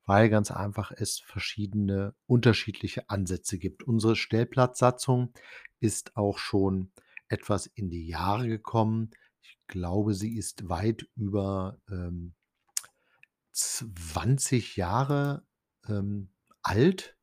weil 0.06 0.30
ganz 0.30 0.50
einfach 0.50 0.92
es 0.97 1.18
verschiedene 1.18 2.14
unterschiedliche 2.26 3.11
Ansätze 3.11 3.59
gibt. 3.59 3.83
Unsere 3.83 4.16
Stellplatzsatzung 4.16 5.35
ist 5.78 6.16
auch 6.16 6.38
schon 6.38 6.90
etwas 7.28 7.66
in 7.66 7.90
die 7.90 8.06
Jahre 8.06 8.49
gekommen. 8.49 9.11
Ich 9.42 9.59
glaube, 9.66 10.14
sie 10.14 10.37
ist 10.37 10.68
weit 10.68 11.06
über, 11.14 11.80
ähm, 11.90 12.35
20 13.52 14.76
Jahre, 14.76 15.45
ähm, 15.88 16.30
alt. 16.62 17.16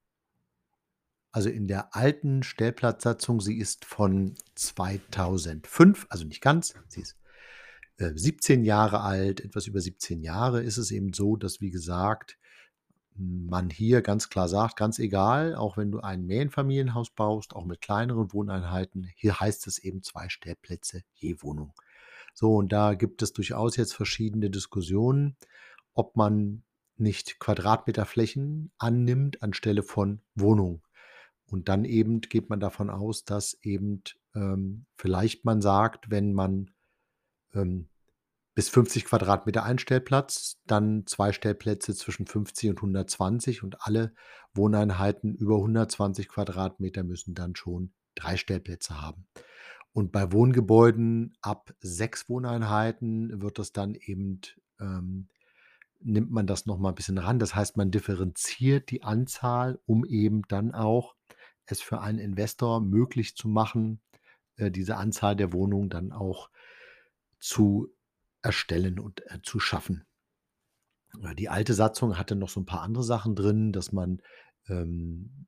Also, 1.32 1.50
in 1.50 1.68
der 1.68 1.96
alten 1.96 2.44
Stellplatzsatzung, 2.44 3.40
sie 3.42 3.58
ist 3.58 3.86
von 3.86 4.36
2005, 4.56 6.06
also 6.10 6.26
nicht 6.26 6.42
ganz, 6.42 6.76
sie 6.88 7.02
ist, 7.02 7.18
äh, 7.98 8.12
17 8.16 8.64
Jahre 8.64 9.02
alt, 9.02 9.42
etwas 9.42 9.68
über 9.68 9.80
17 9.80 10.22
Jahre 10.22 10.64
ist 10.64 10.78
es 10.78 10.92
eben 10.92 11.14
so, 11.14 11.36
dass, 11.36 11.62
wie 11.62 11.72
gesagt 11.72 12.38
man 13.16 13.70
hier 13.70 14.02
ganz 14.02 14.30
klar 14.30 14.48
sagt, 14.48 14.76
ganz 14.76 15.00
egal, 15.00 15.56
auch 15.56 15.78
wenn 15.78 15.92
du 15.92 16.00
ein 16.00 16.26
Mehrfamilienhaus 16.26 17.12
baust, 17.12 17.56
auch 17.56 17.66
mit 17.66 17.82
kleineren 17.82 18.34
Wohneinheiten, 18.34 19.10
hier 19.16 19.40
heißt 19.40 19.68
es 19.68 19.78
eben 19.78 20.02
zwei 20.04 20.30
Stellplätze 20.30 21.04
je 21.14 21.36
Wohnung. 21.42 21.74
So, 22.34 22.56
und 22.56 22.72
da 22.72 22.96
gibt 22.96 23.22
es 23.22 23.34
durchaus 23.34 23.78
jetzt 23.78 23.94
verschiedene 23.94 24.50
Diskussionen, 24.50 25.38
ob 25.94 26.16
man 26.16 26.64
nicht 26.98 27.40
Quadratmeterflächen 27.40 28.72
annimmt 28.78 29.44
anstelle 29.44 29.84
von 29.84 30.22
Wohnungen. 30.36 30.82
Und 31.46 31.70
dann 31.70 31.86
eben 31.86 32.22
geht 32.22 32.50
man 32.50 32.60
davon 32.60 32.90
aus, 32.90 33.26
dass 33.26 33.60
eben 33.62 34.02
ähm, 34.36 34.86
vielleicht 34.96 35.46
man 35.46 35.62
sagt, 35.62 36.10
wenn 36.10 36.34
man 36.34 36.72
ähm, 37.54 37.90
bis 38.56 38.70
50 38.70 39.06
Quadratmeter 39.06 39.64
Einstellplatz, 39.64 40.60
dann 40.68 41.06
zwei 41.08 41.32
Stellplätze 41.32 41.96
zwischen 41.96 42.28
50 42.28 42.70
und 42.70 42.78
120 42.78 43.64
und 43.64 43.82
alle 43.82 44.14
Wohneinheiten 44.54 45.36
über 45.36 45.56
120 45.56 46.28
Quadratmeter 46.28 47.04
müssen 47.04 47.34
dann 47.34 47.56
schon 47.56 47.94
drei 48.16 48.38
Stellplätze 48.38 49.02
haben. 49.02 49.26
Und 49.92 50.12
bei 50.12 50.32
Wohngebäuden 50.32 51.36
ab 51.42 51.74
sechs 51.80 52.30
Wohneinheiten 52.30 53.42
wird 53.42 53.60
das 53.60 53.74
dann 53.74 53.96
eben, 53.96 54.42
ähm, 54.80 55.28
nimmt 56.00 56.32
man 56.32 56.48
das 56.48 56.66
noch 56.66 56.78
mal 56.78 56.90
ein 56.90 56.96
bisschen 56.96 57.18
ran. 57.18 57.40
Das 57.40 57.56
heißt, 57.56 57.78
man 57.78 57.92
differenziert 57.92 58.92
die 58.92 59.04
Anzahl, 59.04 59.80
um 59.86 60.06
eben 60.06 60.44
dann 60.48 60.74
auch 60.74 61.16
es 61.66 61.82
für 61.82 62.02
einen 62.02 62.20
Investor 62.20 62.82
möglich 62.82 63.36
zu 63.36 63.48
machen, 63.48 64.02
äh, 64.58 64.70
diese 64.70 64.98
Anzahl 64.98 65.36
der 65.36 65.54
Wohnungen 65.54 65.90
dann 65.90 66.12
auch 66.12 66.50
zu 67.40 67.94
erstellen 68.44 69.00
und 69.00 69.22
äh, 69.32 69.40
zu 69.42 69.60
schaffen. 69.60 70.06
Die 71.38 71.50
alte 71.50 71.74
Satzung 71.74 72.18
hatte 72.18 72.36
noch 72.36 72.50
so 72.50 72.60
ein 72.60 72.66
paar 72.66 72.82
andere 72.82 73.04
Sachen 73.04 73.36
drin, 73.36 73.72
dass 73.72 73.92
man, 73.92 74.22
ähm 74.68 75.48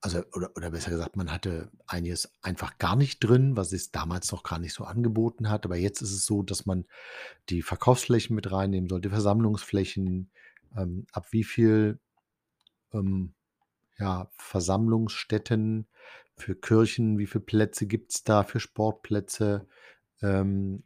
also 0.00 0.22
oder 0.32 0.50
oder 0.54 0.70
besser 0.70 0.90
gesagt, 0.90 1.16
man 1.16 1.30
hatte 1.30 1.72
einiges 1.88 2.32
einfach 2.40 2.78
gar 2.78 2.94
nicht 2.94 3.18
drin, 3.18 3.56
was 3.56 3.72
es 3.72 3.90
damals 3.90 4.30
noch 4.30 4.44
gar 4.44 4.60
nicht 4.60 4.72
so 4.72 4.84
angeboten 4.84 5.48
hat. 5.48 5.64
Aber 5.64 5.76
jetzt 5.76 6.02
ist 6.02 6.12
es 6.12 6.24
so, 6.24 6.42
dass 6.42 6.66
man 6.66 6.86
die 7.48 7.62
Verkaufsflächen 7.62 8.36
mit 8.36 8.50
reinnehmen 8.50 8.88
sollte, 8.88 9.10
Versammlungsflächen, 9.10 10.30
ähm, 10.76 11.06
ab 11.12 11.26
wie 11.32 11.42
viel, 11.42 11.98
ähm, 12.92 13.34
ja, 13.98 14.30
Versammlungsstätten 14.36 15.88
für 16.36 16.54
Kirchen, 16.54 17.18
wie 17.18 17.26
viele 17.26 17.44
Plätze 17.44 17.86
gibt 17.86 18.12
es 18.12 18.22
da 18.22 18.44
für 18.44 18.60
Sportplätze, 18.60 19.66
ähm, 20.22 20.84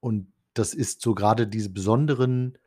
und 0.00 0.32
das 0.58 0.74
ist 0.74 1.02
so 1.02 1.14
gerade 1.14 1.46
diese 1.46 1.70
besonderen, 1.70 2.58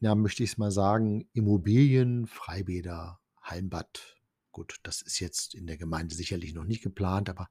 ja, 0.00 0.14
möchte 0.14 0.42
ich 0.42 0.50
es 0.50 0.58
mal 0.58 0.70
sagen, 0.70 1.28
Immobilien, 1.32 2.26
Freibäder, 2.26 3.20
Hallenbad. 3.42 4.16
Gut, 4.52 4.76
das 4.82 5.02
ist 5.02 5.20
jetzt 5.20 5.54
in 5.54 5.66
der 5.66 5.76
Gemeinde 5.76 6.14
sicherlich 6.14 6.54
noch 6.54 6.64
nicht 6.64 6.82
geplant, 6.82 7.28
aber 7.30 7.48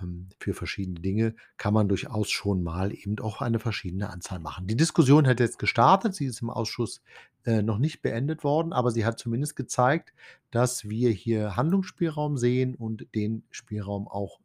ähm, 0.00 0.28
für 0.38 0.54
verschiedene 0.54 1.00
Dinge 1.00 1.34
kann 1.58 1.74
man 1.74 1.88
durchaus 1.88 2.30
schon 2.30 2.62
mal 2.62 2.92
eben 2.92 3.18
auch 3.18 3.42
eine 3.42 3.58
verschiedene 3.58 4.08
Anzahl 4.08 4.38
machen. 4.38 4.66
Die 4.66 4.76
Diskussion 4.76 5.26
hat 5.26 5.40
jetzt 5.40 5.58
gestartet, 5.58 6.14
sie 6.14 6.26
ist 6.26 6.40
im 6.40 6.48
Ausschuss 6.48 7.02
äh, 7.44 7.60
noch 7.60 7.78
nicht 7.78 8.00
beendet 8.00 8.44
worden, 8.44 8.72
aber 8.72 8.90
sie 8.90 9.04
hat 9.04 9.18
zumindest 9.18 9.56
gezeigt, 9.56 10.14
dass 10.50 10.88
wir 10.88 11.10
hier 11.10 11.56
Handlungsspielraum 11.56 12.38
sehen 12.38 12.74
und 12.74 13.06
den 13.14 13.42
Spielraum 13.50 14.08
auch 14.08 14.40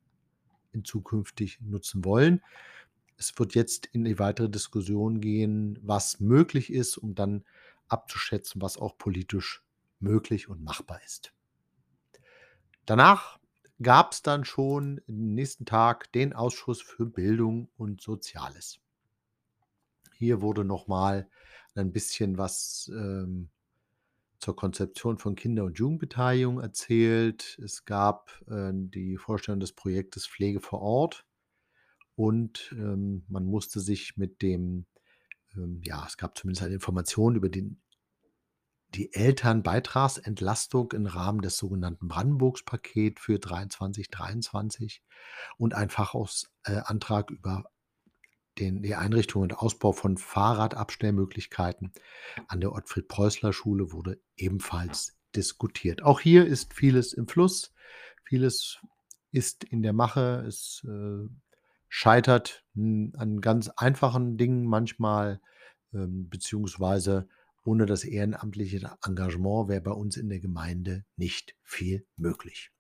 in 0.73 0.83
zukünftig 0.83 1.59
nutzen 1.61 2.03
wollen. 2.03 2.41
Es 3.17 3.37
wird 3.39 3.55
jetzt 3.55 3.87
in 3.87 4.05
die 4.05 4.19
weitere 4.19 4.49
Diskussion 4.49 5.21
gehen, 5.21 5.79
was 5.81 6.19
möglich 6.19 6.71
ist, 6.71 6.97
um 6.97 7.15
dann 7.15 7.43
abzuschätzen, 7.87 8.61
was 8.61 8.77
auch 8.77 8.97
politisch 8.97 9.63
möglich 9.99 10.49
und 10.49 10.63
machbar 10.63 11.01
ist. 11.03 11.33
Danach 12.87 13.37
gab's 13.83 14.21
dann 14.23 14.45
schon 14.45 15.01
nächsten 15.07 15.65
Tag 15.65 16.09
den 16.13 16.31
Ausschuss 16.31 16.81
für 16.81 17.05
Bildung 17.05 17.67
und 17.75 17.99
Soziales. 18.01 18.79
Hier 20.15 20.41
wurde 20.41 20.63
noch 20.65 20.87
mal 20.87 21.29
'n 21.75 21.91
bisschen 21.91 22.37
was, 22.37 22.91
ähm, 22.93 23.49
zur 24.39 24.55
Konzeption 24.57 25.19
von 25.19 25.35
Kinder 25.35 25.65
und 25.65 25.79
Jugendbeteiligung 25.79 26.61
erzählt. 26.61 27.59
Es 27.63 27.85
gab, 27.85 28.31
äh, 28.49 28.71
die 28.73 29.17
Vorstellung 29.17 29.61
des 29.61 29.73
Projektes 29.73 30.27
Pflege 30.27 30.61
vor 30.61 30.81
Ort 30.81 31.26
und, 32.17 32.73
ähm, 32.73 33.23
man 33.29 33.45
musste 33.45 33.79
sich 33.79 34.17
mit 34.17 34.41
dem 34.41 34.87
ähm, 35.55 35.81
ja, 35.83 36.03
es 36.05 36.17
gab 36.17 36.37
zumindest 36.37 36.63
eine 36.63 36.73
Information 36.73 37.35
über 37.35 37.49
den 37.49 37.81
die 38.95 39.13
Elternbeitragsentlastung 39.13 40.93
im 40.93 41.07
Rahmen 41.07 41.41
des 41.41 41.57
sogenannten 41.57 42.07
Brandenburgs-Paket 42.07 43.19
für 43.19 43.37
23, 43.37 44.09
23 44.09 45.03
und 45.57 45.73
ein 45.75 45.89
Fachaus 45.89 46.49
äh, 46.63 46.81
über 47.29 47.65
den 48.59 48.81
die 48.81 48.95
Einrichtung 48.95 49.41
und 49.41 49.57
Ausbau 49.57 49.91
von 49.91 50.17
Fahrradabstellmöglichkeiten 50.17 51.91
an 52.47 52.61
der 52.61 52.71
Ottfried-Preußler-Schule 52.71 53.91
wurde 53.91 54.21
ebenfalls 54.37 55.17
diskutiert. 55.35 56.01
Auch 56.01 56.21
hier 56.21 56.45
ist 56.45 56.73
vieles 56.73 57.11
im 57.11 57.27
Fluss, 57.27 57.73
vieles 58.23 58.79
ist 59.31 59.65
in 59.65 59.83
der 59.83 59.93
Mache. 59.93 60.45
Es, 60.47 60.81
äh, 60.87 61.27
scheitert, 61.89 62.63
hm, 62.73 63.13
an 63.17 63.41
ganz 63.41 63.69
einfachen 63.69 64.37
Dingen 64.37 64.65
manchmal, 64.65 65.41
ähm, 65.93 66.29
beziehungsweise 66.29 67.27
ohne 67.65 67.85
das 67.85 68.05
ehrenamtliche 68.05 68.97
Engagement 69.05 69.67
wäre 69.67 69.81
bei 69.81 69.91
uns 69.91 70.15
in 70.17 70.29
der 70.29 70.39
Gemeinde 70.39 71.03
nicht 71.17 71.55
viel 71.63 72.05
möglich. 72.15 72.71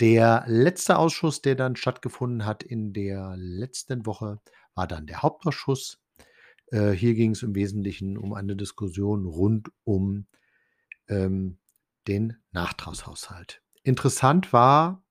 Der 0.00 0.44
letzte 0.46 0.98
Ausschuss, 0.98 1.42
der 1.42 1.56
dann 1.56 1.76
stattgefunden 1.76 2.44
hat 2.44 2.62
in 2.62 2.92
der 2.92 3.34
letzten 3.36 4.06
Woche, 4.06 4.40
war 4.74 4.86
dann 4.86 5.06
der 5.06 5.22
Hauptausschuss. 5.22 6.00
Äh, 6.70 6.90
hier 6.90 7.14
ging's 7.14 7.42
im 7.42 7.54
Wesentlichen 7.54 8.16
um 8.16 8.32
eine 8.34 8.54
Diskussion 8.54 9.24
rund 9.26 9.70
um, 9.84 10.26
ähm, 11.08 11.58
den 12.06 12.36
Nachtragshaushalt. 12.52 13.62
Interessant 13.82 14.52
war, 14.52 15.02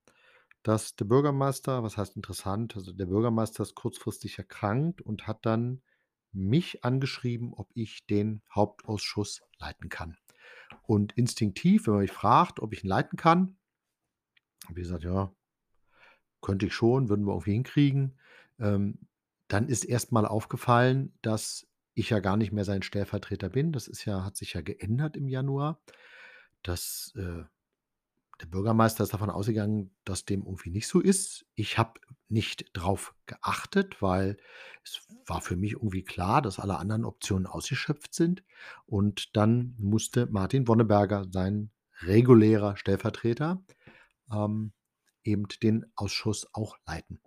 dass 0.68 0.96
der 0.96 1.06
Bürgermeister 1.06 1.84
was 1.84 1.98
heißt 1.98 2.16
interessant? 2.16 2.76
Also, 2.76 2.92
der 2.94 3.06
Bürgermeister 3.08 3.64
ist 3.64 3.76
kurzfristig 3.76 4.38
erkrankt 4.38 5.02
und 5.02 5.28
hat 5.28 5.46
dann 5.46 5.82
mich 6.32 6.84
angeschrieben, 6.84 7.54
ob 7.54 7.70
ich 7.74 8.06
den 8.06 8.42
Hauptausschuss 8.54 9.42
leiten 9.60 9.90
kann. 9.90 10.18
Und 10.84 11.14
instinktiv, 11.14 11.88
wenn 11.88 11.94
man 11.96 12.02
mich 12.04 12.12
fragt, 12.12 12.60
ob 12.62 12.74
ich 12.74 12.84
ihn 12.84 12.90
leiten 12.90 13.18
kann 13.18 13.58
habe 14.68 14.80
ich 14.80 14.84
gesagt: 14.86 15.04
„Ja, 15.04 15.34
könnte 16.42 16.68
ich 16.68 16.74
schon, 16.74 17.10
würden 17.10 17.26
wir 17.26 17.34
irgendwie 17.34 17.54
hinkriegen.“ 17.54 18.20
Ähm, 18.60 19.00
dann 19.48 19.68
ist 19.70 19.86
erst 19.86 20.12
mal 20.12 20.26
aufgefallen, 20.26 21.14
dass 21.22 21.68
ich 21.94 22.10
ja 22.10 22.20
gar 22.20 22.38
nicht 22.38 22.52
mehr 22.52 22.66
sein 22.66 22.82
Stellvertreter 22.84 23.50
bin. 23.50 23.72
Das 23.72 23.88
ist 23.88 24.06
ja 24.06 24.24
hat 24.24 24.38
sich 24.38 24.54
ja 24.54 24.62
geändert 24.62 25.18
im 25.18 25.28
Januar. 25.28 25.82
Das, 26.64 27.14
äh 27.18 27.44
der 28.42 28.48
Bürgermeister 28.48 29.04
ist 29.04 29.14
davon 29.14 29.30
ausgegangen, 29.30 29.92
dass 30.04 30.26
dem 30.26 30.44
irgendwie 30.44 30.70
nicht 30.70 30.88
so 30.88 31.00
ist. 31.00 31.46
Ich 31.56 31.78
habe 31.78 32.00
nicht 32.30 32.66
drauf 32.74 33.16
geachtet, 33.26 34.02
weil 34.02 34.38
es 34.84 35.02
war 35.26 35.42
für 35.42 35.56
mich 35.56 35.74
irgendwie 35.74 36.04
klar, 36.04 36.42
dass 36.42 36.60
alle 36.60 36.78
anderen 36.78 37.06
Optionen 37.06 37.48
ausgeschöpft 37.48 38.14
sind. 38.14 38.44
Und 38.86 39.36
dann 39.36 39.76
musste 39.80 40.28
Martin 40.28 40.68
Wonneberger, 40.68 41.26
sein 41.32 41.72
regulärer 42.02 42.78
Stellvertreter, 42.78 43.64
ähm, 44.32 44.72
eben 45.24 45.48
den 45.64 45.86
Ausschuss 45.96 46.48
auch 46.54 46.78
leiten. 46.86 47.20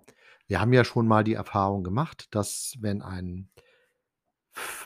Wir 0.46 0.60
haben 0.60 0.72
ja 0.72 0.84
schon 0.84 1.06
mal 1.06 1.24
die 1.24 1.34
Erfahrung 1.34 1.82
gemacht, 1.82 2.28
dass 2.30 2.76
wenn 2.80 3.02
ein 3.02 3.50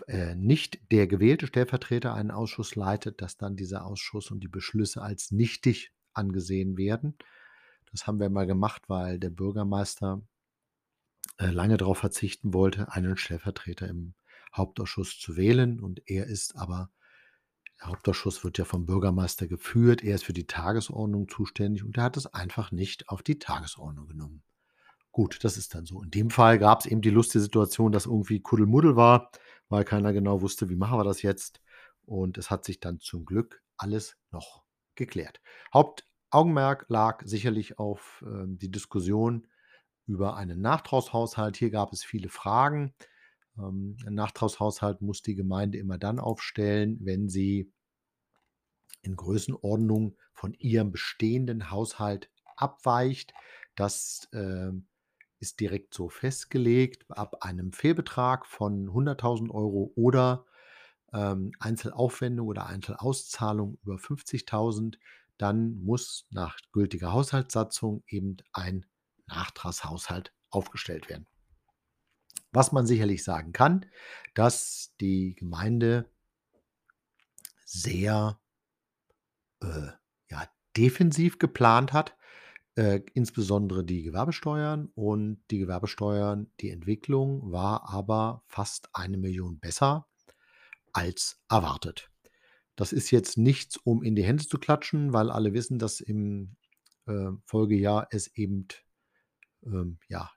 äh, 0.07 0.35
nicht 0.35 0.93
der 0.93 1.07
gewählte 1.07 1.47
Stellvertreter 1.47 2.15
einen 2.15 2.31
Ausschuss 2.31 2.77
leitet, 2.77 3.23
dass 3.23 3.37
dann 3.37 3.57
dieser 3.57 3.87
Ausschuss 3.87 4.31
und 4.31 4.41
die 4.41 4.49
Beschlüsse 4.49 5.03
als 5.03 5.31
nichtig 5.31 5.94
angesehen 6.15 6.77
werden. 6.77 7.17
Das 7.91 8.07
haben 8.07 8.21
wir 8.21 8.31
mal 8.31 8.47
gemacht, 8.47 8.83
weil 8.89 9.19
der 9.19 9.31
Bürgermeister 9.31 10.23
äh, 11.39 11.47
lange 11.47 11.77
darauf 11.77 11.99
verzichten 11.99 12.53
wollte, 12.55 12.91
einen 12.93 13.17
Stellvertreter 13.17 13.89
im 13.89 14.15
Hauptausschuss 14.55 15.19
zu 15.19 15.37
wählen. 15.37 15.81
Und 15.81 16.03
er 16.07 16.27
ist 16.27 16.57
aber 16.57 16.91
der 17.81 17.89
Hauptausschuss 17.89 18.45
wird 18.45 18.59
ja 18.59 18.65
vom 18.65 18.87
Bürgermeister 18.87 19.47
geführt. 19.47 20.03
Er 20.03 20.15
ist 20.15 20.25
für 20.25 20.33
die 20.33 20.47
Tagesordnung 20.47 21.29
zuständig 21.29 21.85
und 21.85 21.97
er 21.97 22.05
hat 22.05 22.17
es 22.17 22.27
einfach 22.27 22.71
nicht 22.71 23.09
auf 23.09 23.23
die 23.23 23.39
Tagesordnung 23.39 24.07
genommen. 24.07 24.43
Gut, 25.13 25.45
das 25.45 25.57
ist 25.57 25.75
dann 25.75 25.87
so. 25.87 26.03
In 26.03 26.11
dem 26.11 26.31
Fall 26.31 26.59
gab 26.59 26.81
es 26.81 26.87
eben 26.87 27.01
die 27.01 27.11
lustige 27.11 27.43
Situation, 27.43 27.93
dass 27.93 28.07
irgendwie 28.07 28.41
Kuddelmuddel 28.41 28.97
war, 28.97 29.31
weil 29.69 29.85
keiner 29.85 30.13
genau 30.13 30.41
wusste, 30.41 30.69
wie 30.69 30.77
machen 30.77 30.99
wir 30.99 31.05
das 31.05 31.23
jetzt. 31.23 31.61
Und 32.05 32.39
es 32.39 32.51
hat 32.51 32.65
sich 32.65 32.81
dann 32.81 32.99
zum 33.01 33.25
Glück 33.25 33.63
alles 33.77 34.17
noch 34.33 34.64
geklärt. 34.97 35.41
Hauptaugenmerk 35.73 36.87
lag 36.89 37.23
sicherlich 37.25 37.79
auf, 37.79 38.25
ähm, 38.27 38.59
die 38.59 38.71
Diskussion 38.71 39.47
über 40.07 40.37
einen 40.37 40.61
Nachtragshaushalt. 40.61 41.57
Hier 41.57 41.71
gab 41.71 41.93
es 41.93 42.05
viele 42.05 42.29
Fragen. 42.29 42.95
Ähm, 43.59 43.97
'n 44.07 44.15
Nachtragshaushalt 44.15 45.03
muss 45.03 45.23
die 45.23 45.35
Gemeinde 45.37 45.79
immer 45.79 45.99
dann 45.99 46.19
aufstellen, 46.21 46.99
wenn 47.03 47.29
sie 47.29 47.73
in 49.03 49.17
Größenordnung 49.17 50.17
von 50.33 50.55
ihrem 50.55 50.91
bestehenden 50.91 51.71
Haushalt 51.71 52.31
abweicht. 52.57 53.35
Das, 53.77 54.29
ähm, 54.33 54.87
ist 55.41 55.61
direkt 55.61 55.93
so 55.93 56.09
festgelegt. 56.09 57.05
Ab 57.11 57.45
einem 57.45 57.73
Fehlbetrag 57.73 58.47
von 58.47 58.93
100.000 58.95 59.51
Euro 59.51 59.93
oder 59.95 60.47
ähm, 61.15 61.53
Einzelaufwendung 61.61 62.49
oder 62.49 62.67
Einzelauszahlung 62.67 63.79
über 63.83 63.95
50.000, 63.95 64.99
dann 65.39 65.83
muss 65.83 66.27
nach 66.31 66.59
gültiger 66.73 67.13
Haushaltssatzung 67.13 68.03
eben 68.09 68.37
ein 68.53 68.85
Nachtragshaushalt 69.27 70.35
aufgestellt 70.51 71.09
werden. 71.09 71.27
Was 72.53 72.73
man 72.73 72.87
sicherlich 72.87 73.25
sagen 73.25 73.53
kann, 73.53 73.87
dass 74.35 74.95
die 75.01 75.35
Gemeinde 75.35 76.11
sehr 77.65 78.41
äh, 79.61 79.89
ja, 80.31 80.49
defensiv 80.77 81.39
geplant 81.39 81.93
hat, 81.93 82.17
äh, 82.77 83.01
insbesondere 83.15 83.85
die 83.85 84.03
Gewerbesteuern 84.03 84.91
und 84.95 85.43
die 85.51 85.59
Gewerbesteuern 85.59 86.51
die 86.61 86.71
Entwicklung 86.71 87.51
war 87.51 87.89
aber 87.89 88.43
fast 88.47 88.89
1.000.000 88.95 89.61
besser 89.61 90.07
als 90.95 91.43
erwartet. 91.51 92.11
Das 92.77 92.93
ist 92.93 93.11
jetzt 93.11 93.37
nichts, 93.39 93.77
um 93.77 94.03
in 94.03 94.17
die 94.17 94.25
Hände 94.25 94.47
zu 94.47 94.59
klatschen, 94.59 95.13
weil 95.13 95.31
alle 95.31 95.53
wissen, 95.53 95.79
dass 95.79 96.01
im, 96.01 96.57
äh, 97.07 97.31
Folgejahr 97.45 98.09
es 98.11 98.29
eben, 98.37 98.67
ähm, 99.65 99.99
ja, 100.09 100.31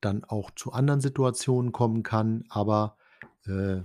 dann 0.00 0.24
auch 0.24 0.50
zu 0.50 0.72
anderen 0.72 1.00
Situationen 1.00 1.72
kommen 1.72 2.02
kann. 2.02 2.44
Aber, 2.48 2.96
äh, 3.46 3.82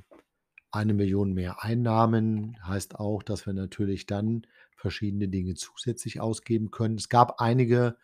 1.000.000 0.72 1.34
mehr 1.34 1.63
Einnahmen 1.63 2.58
heißt 2.65 2.96
auch, 3.00 3.24
dass 3.24 3.46
wir 3.46 3.54
natürlich 3.54 4.06
dann 4.06 4.46
verschiedene 4.76 5.28
Dinge 5.28 5.56
zusätzlich 5.56 6.22
ausgeben 6.22 6.72
können. 6.72 6.96
Es 6.96 7.10
gab 7.10 7.42
einige 7.42 7.98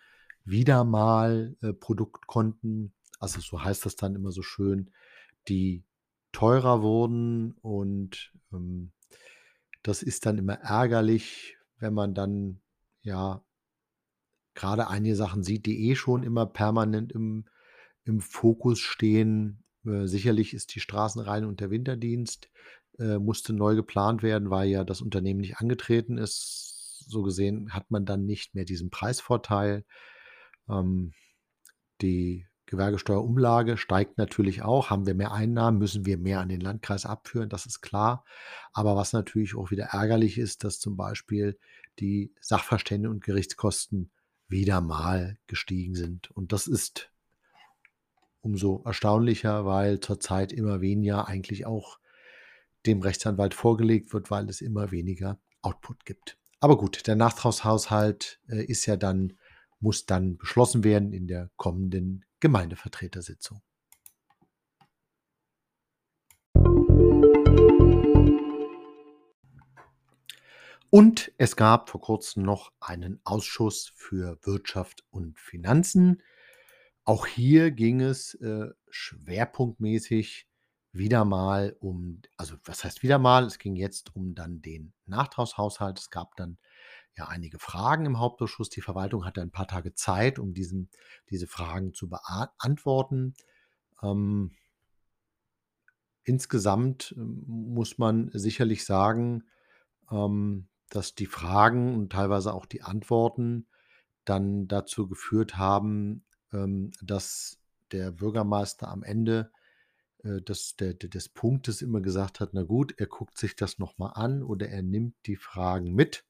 wieder 0.45 0.83
mal, 0.83 1.55
äh, 1.61 1.73
Produktkonten, 1.73 2.93
also 3.19 3.39
so 3.39 3.63
heißt 3.63 3.85
das 3.85 3.95
dann 3.95 4.15
immer 4.15 4.31
so 4.31 4.41
schön, 4.41 4.91
die 5.47 5.83
teurer 6.35 6.81
wurden 6.81 7.53
und, 7.61 8.33
ähm, 8.53 8.91
das 9.83 10.03
ist 10.03 10.25
dann 10.25 10.37
immer 10.37 10.55
ärgerlich, 10.55 11.57
wenn 11.79 11.93
man 11.93 12.13
dann, 12.13 12.61
ja 13.01 13.43
grade 14.55 14.87
einige 14.87 15.15
Sachen 15.15 15.43
sieht, 15.43 15.65
die 15.65 15.89
eh 15.89 15.95
schon 15.95 16.23
immer 16.23 16.45
permanent 16.45 17.11
im 17.11 17.45
im 18.05 18.21
Fokus 18.21 18.79
stehen. 18.79 19.63
Äh, 19.85 20.05
sicherlich 20.07 20.53
ist 20.53 20.73
die 20.75 20.79
Straßenreinigung 20.79 21.49
und 21.49 21.59
der 21.59 21.71
Winterdienst, 21.71 22.49
äh, 22.99 23.17
musste 23.17 23.51
neu 23.53 23.75
geplant 23.75 24.23
werden, 24.23 24.49
weil 24.49 24.69
ja 24.69 24.83
das 24.83 25.01
Unternehmen 25.01 25.41
nicht 25.41 25.57
angetreten 25.57 26.17
ist. 26.17 27.03
So 27.07 27.23
gesehen 27.23 27.73
hat 27.73 27.91
man 27.91 28.05
dann 28.05 28.25
nicht 28.25 28.55
mehr 28.55 28.65
diesen 28.65 28.89
Preisvorteil. 28.89 29.85
Ähm, 30.69 31.13
die 32.01 32.47
Gewerbesteuerumlage 32.65 33.77
steigt 33.77 34.17
natürlich 34.17 34.63
auch. 34.63 34.89
Haben 34.89 35.05
wir 35.05 35.13
mehr 35.13 35.31
Einnahmen, 35.31 35.77
müssen 35.77 36.05
wir 36.05 36.17
mehr 36.17 36.39
an 36.39 36.49
den 36.49 36.61
Landkreis 36.61 37.05
abführen, 37.05 37.49
das 37.49 37.65
ist 37.65 37.81
klar. 37.81 38.25
Aber 38.73 38.95
was 38.95 39.13
natürlich 39.13 39.55
auch 39.55 39.71
wieder 39.71 39.85
ärgerlich 39.85 40.37
ist, 40.37 40.63
dass 40.63 40.79
zum 40.79 40.97
Beispiel 40.97 41.57
die 41.99 42.33
Sachverstände 42.41 43.09
und 43.09 43.23
Gerichtskosten 43.23 44.11
wieder 44.47 44.81
mal 44.81 45.37
gestiegen 45.47 45.95
sind. 45.95 46.31
Und 46.31 46.51
das 46.51 46.67
ist 46.67 47.11
umso 48.41 48.83
erstaunlicher, 48.85 49.65
weil 49.65 49.99
zurzeit 49.99 50.51
immer 50.51 50.81
weniger 50.81 51.27
eigentlich 51.27 51.65
auch 51.65 51.99
dem 52.85 53.01
Rechtsanwalt 53.01 53.53
vorgelegt 53.53 54.13
wird, 54.13 54.29
weil 54.29 54.49
es 54.49 54.61
immer 54.61 54.91
weniger 54.91 55.39
Output 55.61 56.05
gibt. 56.05 56.37
Aber 56.59 56.77
gut, 56.77 57.07
der 57.07 57.15
Nachtragshaushalt, 57.15 58.39
äh, 58.47 58.63
ist 58.63 58.85
ja 58.85 58.97
dann 58.97 59.33
muss 59.79 60.05
dann 60.05 60.37
beschlossen 60.37 60.83
werden 60.83 61.13
in 61.13 61.27
der 61.27 61.49
kommenden 61.57 62.25
Gemeindevertretersitzung. 62.45 63.63
Und 70.91 71.31
es 71.39 71.55
gab 71.55 71.89
vor 71.89 72.01
Kurzem 72.01 72.43
noch 72.43 72.71
einen 72.79 73.19
Ausschuss 73.23 73.91
für 73.95 74.37
Wirtschaft 74.43 75.03
und 75.09 75.39
Finanzen. 75.39 76.21
Auch 77.03 77.25
hier 77.25 77.71
ging 77.71 77.99
es 77.99 78.35
äh, 78.35 78.67
schwerpunktmäßig 78.91 80.47
wieder 80.91 81.25
mal 81.25 81.75
um, 81.79 82.21
also 82.37 82.57
was 82.63 82.83
heißt 82.83 83.01
wieder 83.01 83.17
mal? 83.17 83.45
Es 83.45 83.57
ging 83.57 83.75
jetzt 83.75 84.15
um 84.15 84.35
dann 84.35 84.61
den 84.61 84.93
Nachtragshaushalt. 85.07 85.97
Es 85.97 86.11
gab 86.11 86.35
dann 86.35 86.59
ja 87.17 87.27
einige 87.27 87.59
Fragen 87.59 88.05
im 88.05 88.19
Hauptausschuss. 88.19 88.69
Die 88.69 88.81
Verwaltung 88.81 89.25
hatte 89.25 89.41
ein 89.41 89.51
paar 89.51 89.67
Tage 89.67 89.93
Zeit, 89.93 90.39
um 90.39 90.53
diesen, 90.53 90.89
diese 91.29 91.47
Fragen 91.47 91.93
zu 91.93 92.09
beantworten. 92.09 93.35
Ähm, 94.01 94.51
insgesamt 96.23 97.13
ähm, 97.17 97.43
muss 97.47 97.97
man 97.97 98.29
sicherlich 98.33 98.85
sagen, 98.85 99.43
ähm, 100.11 100.67
dass 100.89 101.15
die 101.15 101.25
Fragen 101.25 101.95
und 101.95 102.11
teilweise 102.11 102.53
auch 102.53 102.65
die 102.65 102.83
Antworten 102.83 103.67
dann 104.25 104.67
dazu 104.67 105.07
geführt 105.07 105.57
haben, 105.57 106.25
ähm, 106.51 106.91
dass 107.01 107.59
der 107.91 108.11
Bürgermeister 108.11 108.87
am 108.87 109.03
Ende 109.03 109.51
äh, 110.23 110.41
des, 110.41 110.75
der, 110.75 110.93
des 110.95 111.29
Punktes 111.29 111.81
immer 111.81 112.01
gesagt 112.01 112.39
hat, 112.39 112.49
na 112.53 112.63
gut, 112.63 112.93
er 112.97 113.07
guckt 113.07 113.37
sich 113.37 113.55
das 113.55 113.79
nochmal 113.79 114.11
an 114.15 114.43
oder 114.43 114.67
er 114.69 114.81
nimmt 114.81 115.15
die 115.25 115.37
Fragen 115.37 115.93
mit. 115.93 116.25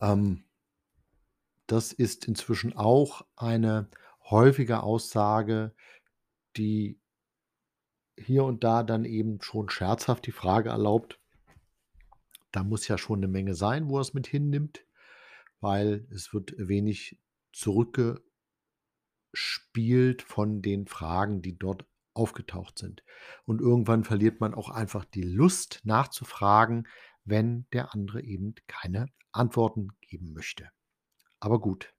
Ähm, 0.00 0.44
das 1.66 1.92
ist 1.92 2.26
inzwischen 2.26 2.76
auch 2.76 3.24
eine 3.36 3.88
häufige 4.30 4.82
Aussage, 4.82 5.74
die 6.56 6.98
hier 8.16 8.44
und 8.44 8.64
da 8.64 8.82
dann 8.82 9.04
eben 9.04 9.40
schon 9.42 9.68
scherzhaft 9.68 10.26
die 10.26 10.32
Frage 10.32 10.70
erlaubt, 10.70 11.20
da 12.52 12.62
muss 12.62 12.86
ja 12.86 12.98
schon 12.98 13.18
eine 13.18 13.28
Menge 13.28 13.54
sein, 13.54 13.88
wo 13.88 13.98
er 13.98 14.02
es 14.02 14.14
mit 14.14 14.28
hinnimmt, 14.28 14.86
weil 15.60 16.06
es 16.12 16.32
wird 16.32 16.54
wenig 16.56 17.20
zurückgespielt 17.52 20.22
von 20.22 20.62
den 20.62 20.86
Fragen, 20.86 21.42
die 21.42 21.58
dort 21.58 21.84
aufgetaucht 22.12 22.78
sind. 22.78 23.02
Und 23.44 23.60
irgendwann 23.60 24.04
verliert 24.04 24.40
man 24.40 24.54
auch 24.54 24.70
einfach 24.70 25.04
die 25.04 25.22
Lust 25.22 25.80
nachzufragen, 25.82 26.86
wenn 27.24 27.66
der 27.72 27.94
andere 27.94 28.22
eben 28.22 28.54
keine 28.66 29.06
Antworten 29.32 29.88
geben 30.00 30.32
möchte. 30.32 30.70
Aber 31.40 31.60
gut, 31.60 31.92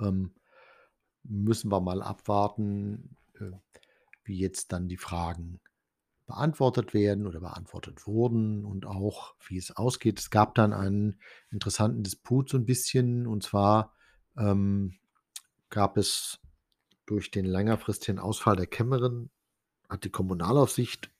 ähm, 0.00 0.34
müssen 1.22 1.70
wir 1.70 1.80
mal 1.80 2.02
abwarten, 2.02 3.16
äh, 3.34 3.52
wie 4.24 4.38
jetzt 4.38 4.72
dann 4.72 4.88
die 4.88 4.96
Fragen 4.96 5.60
beantwortet 6.26 6.92
werden 6.92 7.26
oder 7.26 7.40
beantwortet 7.40 8.06
wurden 8.06 8.64
und 8.64 8.84
auch, 8.86 9.34
wie 9.46 9.56
es 9.56 9.74
ausgeht. 9.74 10.20
Es 10.20 10.30
gab 10.30 10.54
dann 10.54 10.74
einen 10.74 11.20
interessanten 11.50 12.02
Disput 12.02 12.50
so 12.50 12.58
ein 12.58 12.66
bisschen 12.66 13.26
und 13.26 13.42
zwar 13.42 13.94
ähm, 14.36 14.98
gab 15.70 15.96
es 15.96 16.38
durch 17.06 17.30
den 17.30 17.46
längerfristigen 17.46 18.18
Ausfall 18.18 18.56
der 18.56 18.66
Kämmerin, 18.66 19.30
hat 19.88 20.04
die 20.04 20.10
Kommunalaufsicht 20.10 21.10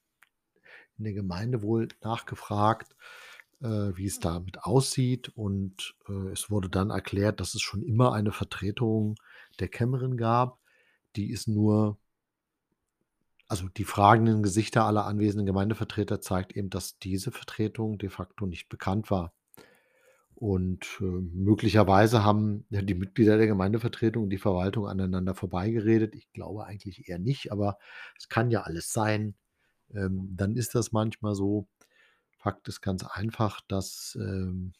in 0.98 1.04
der 1.04 1.14
Gemeinde 1.14 1.62
wohl 1.62 1.88
nachgefragt, 2.02 2.94
äh, 3.61 3.66
wie 3.66 4.06
es 4.06 4.20
damit 4.20 4.62
aussieht 4.64 5.30
und 5.30 5.94
äh, 6.08 6.30
es 6.32 6.50
wurde 6.50 6.68
dann 6.68 6.90
erklärt, 6.90 7.40
dass 7.40 7.54
es 7.54 7.62
schon 7.62 7.82
immer 7.82 8.12
eine 8.12 8.32
Vertretung 8.32 9.16
der 9.61 9.68
Kämmerin 9.68 10.16
gab. 10.16 10.58
Die 11.16 11.30
ist 11.30 11.48
nur 11.48 11.98
also 13.48 13.66
die 13.68 13.84
fragenden 13.84 14.42
Gesichter 14.42 14.84
aller 14.84 15.06
anwesenden 15.06 15.46
Gemeindevertreter 15.46 16.20
zeigt 16.20 16.54
eben, 16.54 16.68
dass 16.68 16.98
diese 16.98 17.32
Vertretung 17.32 17.96
de 17.96 18.11
facto 18.11 18.46
nicht 18.46 18.68
bekannt 18.68 19.11
war. 19.11 19.32
Und 20.34 20.87
äh, 21.00 21.04
möglicherweise 21.04 22.22
haben 22.22 22.66
ja, 22.70 22.82
die 22.82 22.94
Mitglieder 22.94 23.38
der 23.38 23.48
Gemeindevertretung 23.48 24.24
und 24.24 24.30
die 24.30 24.38
Verwaltung 24.38 24.87
aneinander 24.87 25.34
vorbeigeredet. 25.34 26.14
Ich 26.14 26.30
glaube 26.32 26.66
eigentlich 26.66 27.08
eher 27.08 27.18
nicht, 27.18 27.50
aber 27.50 27.78
es 28.16 28.28
kann 28.28 28.50
ja 28.50 28.62
alles 28.62 28.92
sein. 28.92 29.34
Ähm, 29.94 30.35
dann 30.37 30.57
ist 30.57 30.74
das 30.74 30.92
manchmal 30.92 31.35
so. 31.35 31.68
Fakt 32.38 32.68
ist 32.68 32.81
ganz 32.81 33.05
einfach, 33.05 33.61
dass 33.62 34.16
ähm, 34.20 34.72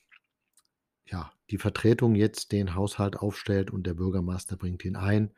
ja, 1.07 1.33
die 1.51 1.59
Vertretung 1.59 2.15
jetzt 2.15 2.53
den 2.53 2.75
Haushalt 2.75 3.17
aufstellt 3.17 3.71
und 3.71 3.87
der 3.87 3.95
Bürgermeister 3.95 4.57
bringt 4.57 4.85
ihn 4.85 4.97
ein. 4.97 5.33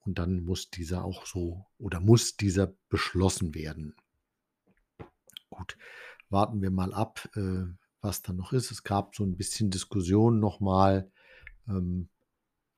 Und 0.00 0.18
dann 0.18 0.44
muss 0.44 0.70
dieser 0.70 1.04
auch 1.04 1.24
so 1.24 1.64
oder 1.78 2.00
muss 2.00 2.36
dieser 2.36 2.74
beschlossen 2.90 3.54
werden. 3.54 3.94
Gut, 5.48 5.78
warten 6.28 6.60
wir 6.60 6.70
mal 6.70 6.92
ab, 6.92 7.28
äh, 7.36 7.64
was 8.00 8.20
da 8.20 8.32
noch 8.32 8.52
ist. 8.52 8.70
Es 8.70 8.82
gab 8.82 9.14
so 9.14 9.24
ein 9.24 9.36
bisschen 9.36 9.70
Diskussion 9.70 10.40
nochmal, 10.40 11.10
ähm, 11.68 12.08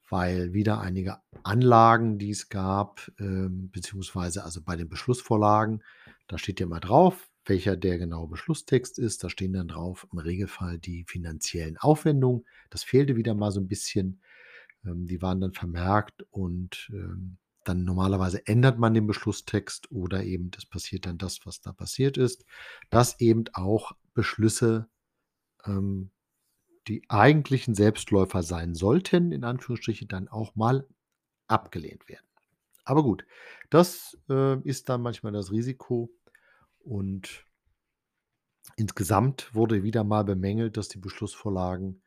weil 0.09 0.53
wieder 0.53 0.81
einige 0.81 1.19
Anlagen, 1.43 2.19
die 2.19 2.31
es 2.31 2.49
gab, 2.49 3.11
ähm, 3.19 3.71
beziehungsweise 3.71 4.45
also 4.45 4.63
bei 4.63 4.77
den 4.77 4.89
Beschlussvorlagen, 4.89 5.83
da 6.29 6.39
steht 6.39 6.61
ja 6.61 6.67
mal 6.67 6.81
drauf, 6.81 7.29
welcher 7.45 7.77
der 7.77 7.99
genaue 7.99 8.29
Beschlusstext 8.29 8.99
ist. 8.99 9.23
Da 9.25 9.31
stehen 9.31 9.53
dann 9.53 9.69
drauf 9.69 10.07
im 10.13 10.19
Regelfall 10.19 10.79
die 10.79 11.05
finanziellen 11.05 11.77
Aufwendungen. 11.79 12.45
Das 12.71 12.83
fehlte 12.83 13.17
wieder 13.17 13.35
mal 13.35 13.53
so 13.53 13.61
ein 13.61 13.69
bisschen. 13.69 14.21
Ähm, 14.85 15.07
die 15.07 15.23
waren 15.23 15.41
dann 15.41 15.53
vermerkt 15.53 16.27
und 16.31 16.91
ähm, 16.93 17.39
dann 17.65 17.85
normalerweise 17.85 18.47
ändert 18.47 18.79
man 18.79 18.95
den 18.95 19.07
Beschlusstext 19.07 19.91
oder 19.91 20.23
eben 20.23 20.51
es 20.57 20.67
passiert 20.67 21.07
dann 21.07 21.19
das, 21.19 21.41
was 21.45 21.61
da 21.61 21.73
passiert 21.73 22.17
ist, 22.17 22.45
dass 22.91 23.19
eben 23.21 23.45
auch 23.55 23.93
Beschlüsse, 24.15 24.89
ähm, 25.65 26.11
die 26.89 27.03
eigentlichen 27.09 27.75
Selbstläufer 27.75 28.43
sein 28.43 28.75
sollten, 28.75 29.33
in 29.33 29.45
Anführungsstrichen, 29.45 30.09
dann 30.09 30.29
auch 30.29 30.55
mal 30.55 30.87
abgelehnt 31.49 32.09
werden. 32.09 32.27
Aber 32.85 33.03
gut, 33.03 33.27
das 33.71 34.17
äh, 34.29 34.61
ist 34.63 34.89
dann 34.89 35.03
manchmal 35.03 35.33
das 35.33 35.51
Risiko 35.51 36.11
und 36.79 37.45
insgesamt 38.77 39.55
wurde 39.55 39.83
wieder 39.83 40.05
mal 40.05 40.25
bemängelt, 40.25 40.77
dass 40.77 40.89
die 40.89 40.99
Beschlussvorlagen 40.99 42.03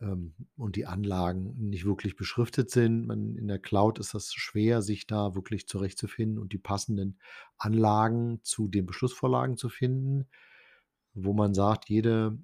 ähm, 0.00 0.34
und 0.56 0.76
die 0.76 0.86
Anlagen 0.86 1.54
nicht 1.56 1.86
wirklich 1.86 2.16
beschriftet 2.16 2.70
sind. 2.70 3.06
Man, 3.06 3.36
in 3.36 3.48
der 3.48 3.58
Cloud 3.58 3.98
ist 3.98 4.12
das 4.12 4.34
schwer, 4.34 4.82
sich 4.82 5.06
da 5.06 5.34
wirklich 5.34 5.66
zurechtzufinden 5.66 6.38
und 6.38 6.52
die 6.52 6.58
passenden 6.58 7.18
Anlagen 7.56 8.40
zu 8.42 8.68
den 8.68 8.84
Beschlussvorlagen 8.84 9.56
zu 9.56 9.70
finden, 9.70 10.28
wo 11.14 11.32
man 11.32 11.54
sagt, 11.54 11.88
jede 11.88 12.38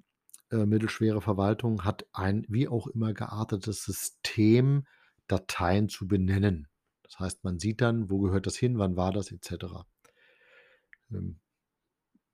äh, 0.51 0.65
mittelschwere 0.65 1.21
Verwaltung 1.21 1.83
hat 1.83 2.05
ein 2.13 2.45
wie 2.47 2.67
auch 2.67 2.87
immer 2.87 3.13
geartetes 3.13 3.83
System, 3.83 4.85
Dateien 5.27 5.89
zu 5.89 6.07
benennen. 6.07 6.67
Das 7.03 7.19
heißt, 7.19 7.43
man 7.43 7.59
sieht 7.59 7.81
dann, 7.81 8.09
wo 8.09 8.19
gehört 8.19 8.47
das 8.47 8.55
hin, 8.55 8.77
wann 8.77 8.95
war 8.95 9.11
das, 9.11 9.31
etc. 9.31 9.85
Ähm, 11.11 11.39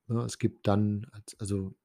ja, 0.08 0.26
es 0.26 0.38
gibt 0.38 0.68
dann, 0.68 1.08
also 1.40 1.76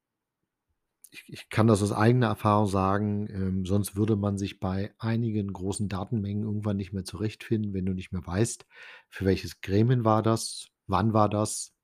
ich, 1.10 1.24
ich 1.28 1.48
kann 1.48 1.66
das 1.66 1.82
aus 1.82 1.92
eigener 1.92 2.26
Erfahrung 2.26 2.66
sagen, 2.66 3.28
ähm, 3.30 3.64
sonst 3.64 3.96
würde 3.96 4.16
man 4.16 4.36
sich 4.36 4.60
bei 4.60 4.94
einigen 4.98 5.52
großen 5.52 5.88
Datenmengen 5.88 6.44
irgendwann 6.44 6.76
nicht 6.76 6.92
mehr 6.92 7.04
zurechtfinden, 7.04 7.72
wenn 7.72 7.86
du 7.86 7.94
nicht 7.94 8.12
mehr 8.12 8.26
weißt, 8.26 8.66
für 9.08 9.24
welches 9.24 9.60
Gremium 9.60 10.04
war 10.04 10.22
das, 10.22 10.68
wann 10.86 11.12
war 11.12 11.28
das 11.28 11.74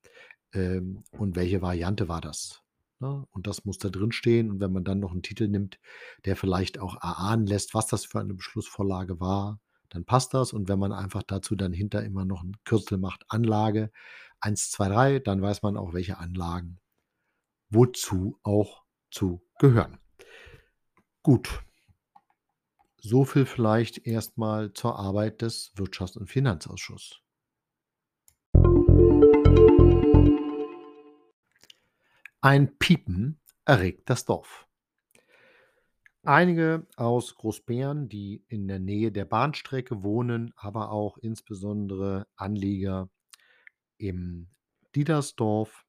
ähm, 0.52 1.04
und 1.12 1.36
welche 1.36 1.62
Variante 1.62 2.08
war 2.08 2.20
das. 2.20 2.63
Ne? 3.04 3.26
Und 3.32 3.46
das 3.46 3.66
muss 3.66 3.76
da 3.76 3.90
drin 3.90 4.12
stehen. 4.12 4.50
Und 4.50 4.60
wenn 4.60 4.72
man 4.72 4.82
dann 4.82 4.98
noch 4.98 5.12
einen 5.12 5.22
Titel 5.22 5.46
nimmt, 5.46 5.78
der 6.24 6.36
vielleicht 6.36 6.78
auch 6.78 6.94
erahnen 7.02 7.46
lässt, 7.46 7.74
was 7.74 7.86
das 7.86 8.06
für 8.06 8.20
eine 8.20 8.32
Beschlussvorlage 8.32 9.20
war, 9.20 9.60
dann 9.90 10.06
passt 10.06 10.32
das. 10.32 10.54
Und 10.54 10.68
wenn 10.68 10.78
man 10.78 10.92
einfach 10.92 11.22
dazu 11.22 11.54
dann 11.54 11.74
hinter 11.74 12.02
immer 12.02 12.24
noch 12.24 12.42
ein 12.42 12.56
Kürzel 12.64 12.96
macht, 12.96 13.24
Anlage 13.28 13.90
1, 14.40 14.70
2, 14.70 14.88
3, 14.88 15.18
dann 15.18 15.42
weiß 15.42 15.60
man 15.62 15.76
auch, 15.76 15.92
welche 15.92 16.16
Anlagen 16.16 16.80
wozu 17.68 18.38
auch 18.42 18.84
zu 19.10 19.42
gehören. 19.58 19.98
Gut. 21.22 21.62
So 22.96 23.26
viel 23.26 23.44
vielleicht 23.44 24.06
erstmal 24.06 24.72
zur 24.72 24.98
Arbeit 24.98 25.42
des 25.42 25.74
Wirtschafts- 25.76 26.16
und 26.16 26.28
Finanzausschusses. 26.28 27.20
Ein 32.44 32.76
Piepen 32.76 33.40
erregt 33.64 34.10
das 34.10 34.26
Dorf. 34.26 34.68
Einige 36.24 36.86
aus 36.94 37.36
Großbären, 37.36 38.10
die 38.10 38.44
in 38.48 38.68
der 38.68 38.80
Nähe 38.80 39.10
der 39.10 39.24
Bahnstrecke 39.24 40.02
wohnen, 40.02 40.52
aber 40.54 40.90
auch 40.90 41.16
insbesondere 41.16 42.26
Anlieger 42.36 43.08
im 43.96 44.50
Diedersdorf 44.94 45.86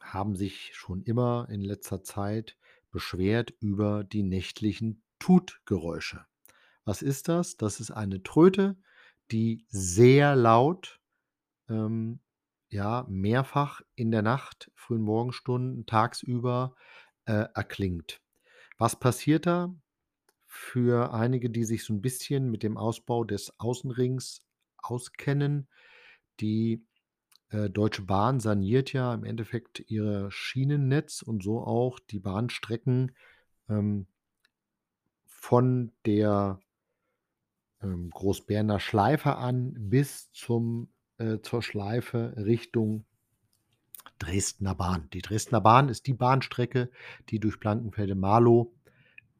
haben 0.00 0.36
sich 0.36 0.70
schon 0.76 1.02
immer 1.02 1.48
in 1.50 1.62
letzter 1.62 2.04
Zeit 2.04 2.56
beschwert 2.92 3.52
über 3.58 4.04
die 4.04 4.22
nächtlichen 4.22 5.02
Tutgeräusche. 5.18 6.26
Was 6.84 7.02
ist 7.02 7.26
das? 7.26 7.56
Das 7.56 7.80
ist 7.80 7.90
eine 7.90 8.22
Tröte, 8.22 8.76
die 9.32 9.66
sehr 9.66 10.36
laut, 10.36 11.00
ähm, 11.68 12.20
ja, 12.70 13.06
mehrfach 13.08 13.82
in 13.96 14.10
der 14.12 14.22
Nacht, 14.22 14.70
frühen 14.74 15.02
Morgenstunden, 15.02 15.86
tagsüber, 15.86 16.74
äh, 17.26 17.46
erklingt. 17.54 18.20
Was 18.78 18.98
passiert 19.00 19.46
da? 19.46 19.74
Für 20.46 21.14
einige, 21.14 21.50
die 21.50 21.64
sich 21.64 21.84
so 21.84 21.94
'n 21.94 22.02
bisschen 22.02 22.50
mit 22.50 22.62
dem 22.64 22.76
Ausbau 22.78 23.24
des 23.24 23.54
Außenrings 23.60 24.42
auskennen, 24.78 25.68
die, 26.40 26.86
äh, 27.50 27.70
Deutsche 27.70 28.02
Bahn 28.02 28.40
saniert 28.40 28.92
ja 28.94 29.14
im 29.14 29.24
Endeffekt 29.24 29.80
ihr 29.90 30.30
Schienennetz 30.30 31.22
und 31.22 31.42
so 31.44 31.60
auch 31.62 31.98
die 32.00 32.20
Bahnstrecken, 32.20 33.16
ähm 33.70 34.06
von 35.26 35.92
der 36.04 36.60
ähm, 37.82 38.10
Großbeerner 38.10 38.78
Schleife 38.80 39.36
an 39.36 39.74
bis 39.76 40.30
zum 40.32 40.90
äh, 41.20 41.40
zur 41.42 41.62
Schleife 41.62 42.34
Richtung 42.36 43.04
Dresdner 44.18 44.74
Bahn. 44.74 45.08
Die 45.12 45.22
Dresdner 45.22 45.60
Bahn 45.60 45.88
ist 45.88 46.06
die 46.06 46.14
Bahnstrecke, 46.14 46.90
die 47.28 47.38
durch 47.40 47.60
Blankenfelde-Marlow, 47.60 48.72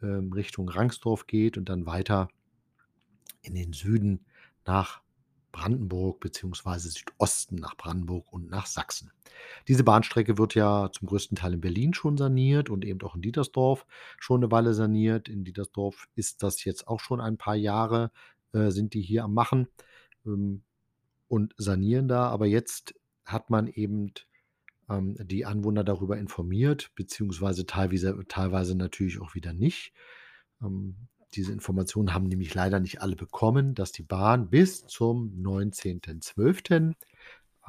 ähm, 0.02 0.32
Richtung 0.32 0.68
Rangsdorf 0.68 1.26
geht 1.26 1.58
und 1.58 1.68
dann 1.68 1.86
weiter 1.86 2.28
in 3.42 3.54
den 3.54 3.72
Süden 3.72 4.26
nach 4.66 5.02
Brandenburg 5.52 6.20
beziehungsweise 6.20 6.90
Südosten 6.90 7.56
nach 7.56 7.76
Brandenburg 7.76 8.32
und 8.32 8.50
nach 8.50 8.66
Sachsen. 8.66 9.10
Diese 9.66 9.82
Bahnstrecke 9.82 10.38
wird 10.38 10.54
ja 10.54 10.90
zum 10.92 11.08
größten 11.08 11.36
Teil 11.36 11.54
in 11.54 11.60
Berlin 11.60 11.92
schon 11.92 12.16
saniert 12.16 12.70
und 12.70 12.84
eben 12.84 13.00
auch 13.02 13.16
in 13.16 13.22
Dietersdorf 13.22 13.84
schon 14.18 14.40
'ne 14.40 14.50
Weile 14.50 14.74
saniert. 14.74 15.28
In 15.28 15.44
Dietersdorf 15.44 16.06
ist 16.14 16.42
das 16.42 16.64
jetzt 16.64 16.86
auch 16.86 17.00
schon 17.00 17.20
ein 17.20 17.36
paar 17.36 17.56
Jahre, 17.56 18.12
äh, 18.52 18.70
sind 18.70 18.94
die 18.94 19.02
hier 19.02 19.24
am 19.24 19.34
Machen, 19.34 19.66
ähm, 20.26 20.62
und 21.30 21.54
sanieren 21.56 22.08
da. 22.08 22.28
Aber 22.28 22.46
jetzt 22.46 22.94
hat 23.24 23.50
man 23.50 23.68
eben, 23.68 24.12
ähm, 24.88 25.16
die 25.20 25.46
Anwohner 25.46 25.84
darüber 25.84 26.18
informiert, 26.18 26.90
beziehungsweise 26.96 27.66
teilwiese 27.66 28.18
teilweise 28.28 28.74
natürlich 28.76 29.20
auch 29.20 29.34
wieder 29.34 29.52
nicht. 29.52 29.92
Ähm, 30.60 30.96
diese 31.34 31.52
Informationen 31.52 32.12
haben 32.12 32.26
nämlich 32.26 32.52
leider 32.54 32.80
nicht 32.80 33.00
alle 33.00 33.14
bekommen, 33.14 33.74
dass 33.74 33.92
die 33.92 34.02
Bahn 34.02 34.50
bis 34.50 34.86
zum 34.86 35.32
19.12. 35.40 36.94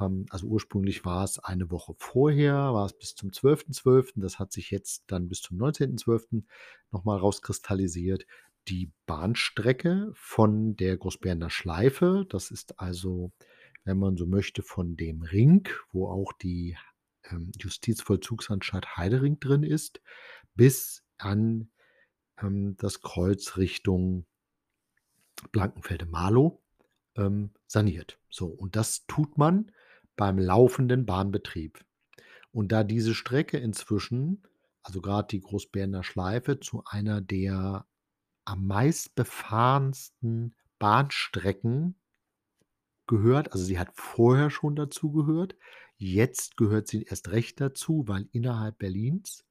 ähm, 0.00 0.26
also 0.30 0.46
ursprünglich 0.48 1.04
war 1.04 1.22
es 1.22 1.38
eine 1.38 1.70
Woche 1.70 1.94
vorher, 1.96 2.54
war 2.74 2.86
es 2.86 2.98
bis 2.98 3.14
zum 3.14 3.30
12.12. 3.30 4.14
Das 4.16 4.40
hat 4.40 4.52
sich 4.52 4.72
jetzt 4.72 5.04
dann 5.06 5.28
bis 5.28 5.42
zum 5.42 5.58
19.12. 5.58 6.42
noch 6.90 7.04
mal 7.04 7.16
rauskristallisiert. 7.16 8.26
Die 8.68 8.90
Bahnstrecke 9.06 10.10
von 10.14 10.76
der 10.76 10.96
Großbeerner 10.96 11.50
Schleife, 11.50 12.26
das 12.28 12.50
ist 12.50 12.78
also, 12.80 13.32
wenn 13.84 13.98
man 13.98 14.16
so 14.16 14.26
möchte, 14.26 14.62
von 14.62 14.96
dem 14.96 15.22
Ring, 15.22 15.68
wo 15.92 16.08
auch 16.08 16.32
die, 16.32 16.76
ähm, 17.30 17.52
Justizvollzugsanstalt 17.58 18.96
Heidering 18.96 19.40
drin 19.40 19.62
ist, 19.62 20.00
bis 20.54 21.04
an, 21.18 21.70
ähm, 22.40 22.76
das 22.78 23.00
Kreuz 23.00 23.56
Richtung 23.56 24.26
Blankenfelde-Marlow, 25.50 26.62
ähm, 27.16 27.50
saniert. 27.66 28.18
So, 28.30 28.46
und 28.46 28.76
das 28.76 29.06
tut 29.06 29.38
man 29.38 29.72
beim 30.16 30.38
laufenden 30.38 31.06
Bahnbetrieb. 31.06 31.84
Und 32.52 32.70
da 32.70 32.84
diese 32.84 33.14
Strecke 33.14 33.58
inzwischen, 33.58 34.42
also 34.82 35.00
grad 35.00 35.32
die 35.32 35.40
Großbeerner 35.40 36.04
Schleife, 36.04 36.60
zu 36.60 36.82
einer 36.84 37.20
der 37.20 37.86
am 38.44 38.66
meistbefahrensten 38.66 40.54
Bahnstrecken 40.78 41.96
gehört, 43.06 43.52
also 43.52 43.64
sie 43.64 43.78
hat 43.78 43.90
vorher 43.94 44.50
schon 44.50 44.76
dazugehört, 44.76 45.56
jetzt 45.96 46.56
gehört 46.56 46.88
sie 46.88 47.04
erst 47.04 47.30
recht 47.30 47.60
dazu, 47.60 48.04
weil 48.06 48.28
innerhalb 48.32 48.78
Berlins, 48.78 49.44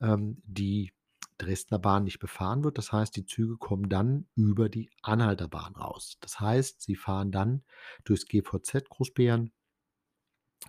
ähm, 0.00 0.42
die 0.44 0.92
Dresdner 1.38 1.78
Bahn 1.78 2.04
nicht 2.04 2.20
befahren 2.20 2.62
wird. 2.64 2.78
Das 2.78 2.92
heißt, 2.92 3.16
die 3.16 3.26
Züge 3.26 3.56
kommen 3.56 3.88
dann 3.88 4.26
über 4.36 4.68
die 4.68 4.90
Anhalter 5.02 5.48
Bahn 5.48 5.74
raus. 5.74 6.18
Das 6.20 6.38
heißt, 6.40 6.82
sie 6.82 6.94
fahren 6.96 7.32
dann 7.32 7.64
durchs 8.04 8.26
GVZ 8.26 8.88
Großbeeren 8.88 9.52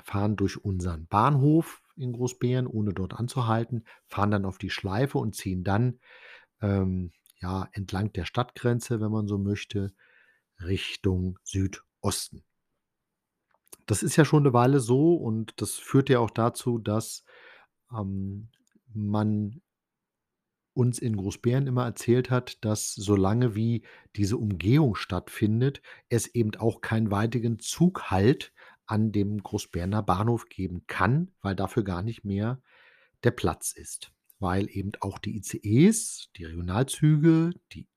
fahren 0.03 0.36
durch 0.36 0.63
unseren 0.63 1.07
Bahnhof 1.07 1.81
in 1.95 2.13
Großbeeren, 2.13 2.67
ohne 2.67 2.93
dort 2.93 3.13
anzuhalten, 3.13 3.86
fahren 4.07 4.31
dann 4.31 4.45
auf 4.45 4.57
die 4.57 4.71
Schleife 4.71 5.19
und 5.19 5.36
ziehen 5.36 5.63
dann, 5.63 5.99
ähm, 6.62 7.12
ja, 7.39 7.67
entlang 7.73 8.12
der 8.13 8.25
Stadtgrenze, 8.25 9.01
wenn 9.01 9.12
man 9.12 9.27
so 9.27 9.38
möchte, 9.38 9.93
Richtung 10.59 11.38
Südosten. 12.03 12.43
Das 13.89 14.01
ist 14.03 14.15
ja 14.15 14.23
schon 14.25 14.43
'ne 14.43 14.53
Weile 14.53 14.79
so 14.79 15.15
und 15.15 15.53
das 15.61 15.73
führt 15.75 16.09
ja 16.09 16.19
auch 16.19 16.29
dazu, 16.31 16.77
dass, 16.77 17.23
ähm, 17.91 18.49
man 18.93 19.61
uns 20.77 20.97
in 20.99 21.17
Großbeeren 21.17 21.67
immer 21.67 21.85
erzählt 21.85 22.31
hat, 22.31 22.63
dass 22.65 22.93
solange 22.95 23.55
wie 23.55 23.83
diese 24.15 24.37
Umgehung 24.37 24.95
stattfindet, 24.95 25.81
es 26.09 26.27
eben 26.27 26.55
auch 26.55 26.81
keinen 26.81 27.11
weiteren 27.11 27.59
Zughalt 27.59 28.53
an 28.87 29.11
dem 29.11 29.41
Großbeerner 29.43 30.01
Bahnhof 30.01 30.49
geben 30.49 30.85
kann, 30.87 31.31
weil 31.41 31.55
dafür 31.55 31.83
gar 31.83 32.01
nicht 32.01 32.23
mehr 32.25 32.59
der 33.23 33.31
Platz 33.31 33.71
ist. 33.73 34.11
Weil 34.39 34.67
eben 34.69 34.91
auch 35.01 35.19
die 35.19 35.37
ICEs, 35.37 36.29
die 36.37 36.45
Regionalzüge, 36.45 37.51
die 37.73 37.87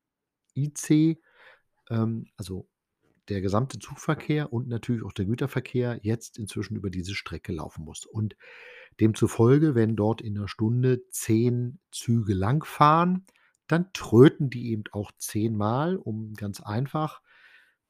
IC, 0.56 1.20
ähm, 1.90 2.26
also 2.36 2.68
der 3.28 3.40
gesamte 3.40 3.78
Zugverkehr 3.78 4.52
und 4.52 4.68
natürlich 4.68 5.02
auch 5.02 5.12
der 5.12 5.24
Güterverkehr 5.24 6.00
jetzt 6.02 6.38
inzwischen 6.38 6.76
über 6.76 6.90
diese 6.90 7.14
Strecke 7.14 7.52
laufen 7.52 7.84
muss. 7.84 8.06
Und 8.06 8.36
demzufolge, 9.00 9.74
wenn 9.74 9.96
dort 9.96 10.20
in 10.20 10.34
'ner 10.34 10.48
Stunde 10.48 11.08
10 11.10 11.80
Züge 11.90 12.34
langfahren, 12.34 13.26
dann 13.66 13.92
tröten 13.92 14.50
die 14.50 14.70
eben 14.70 14.84
auch 14.92 15.12
zehnmal, 15.18 15.96
um 15.96 16.34
ganz 16.34 16.60
einfach, 16.60 17.20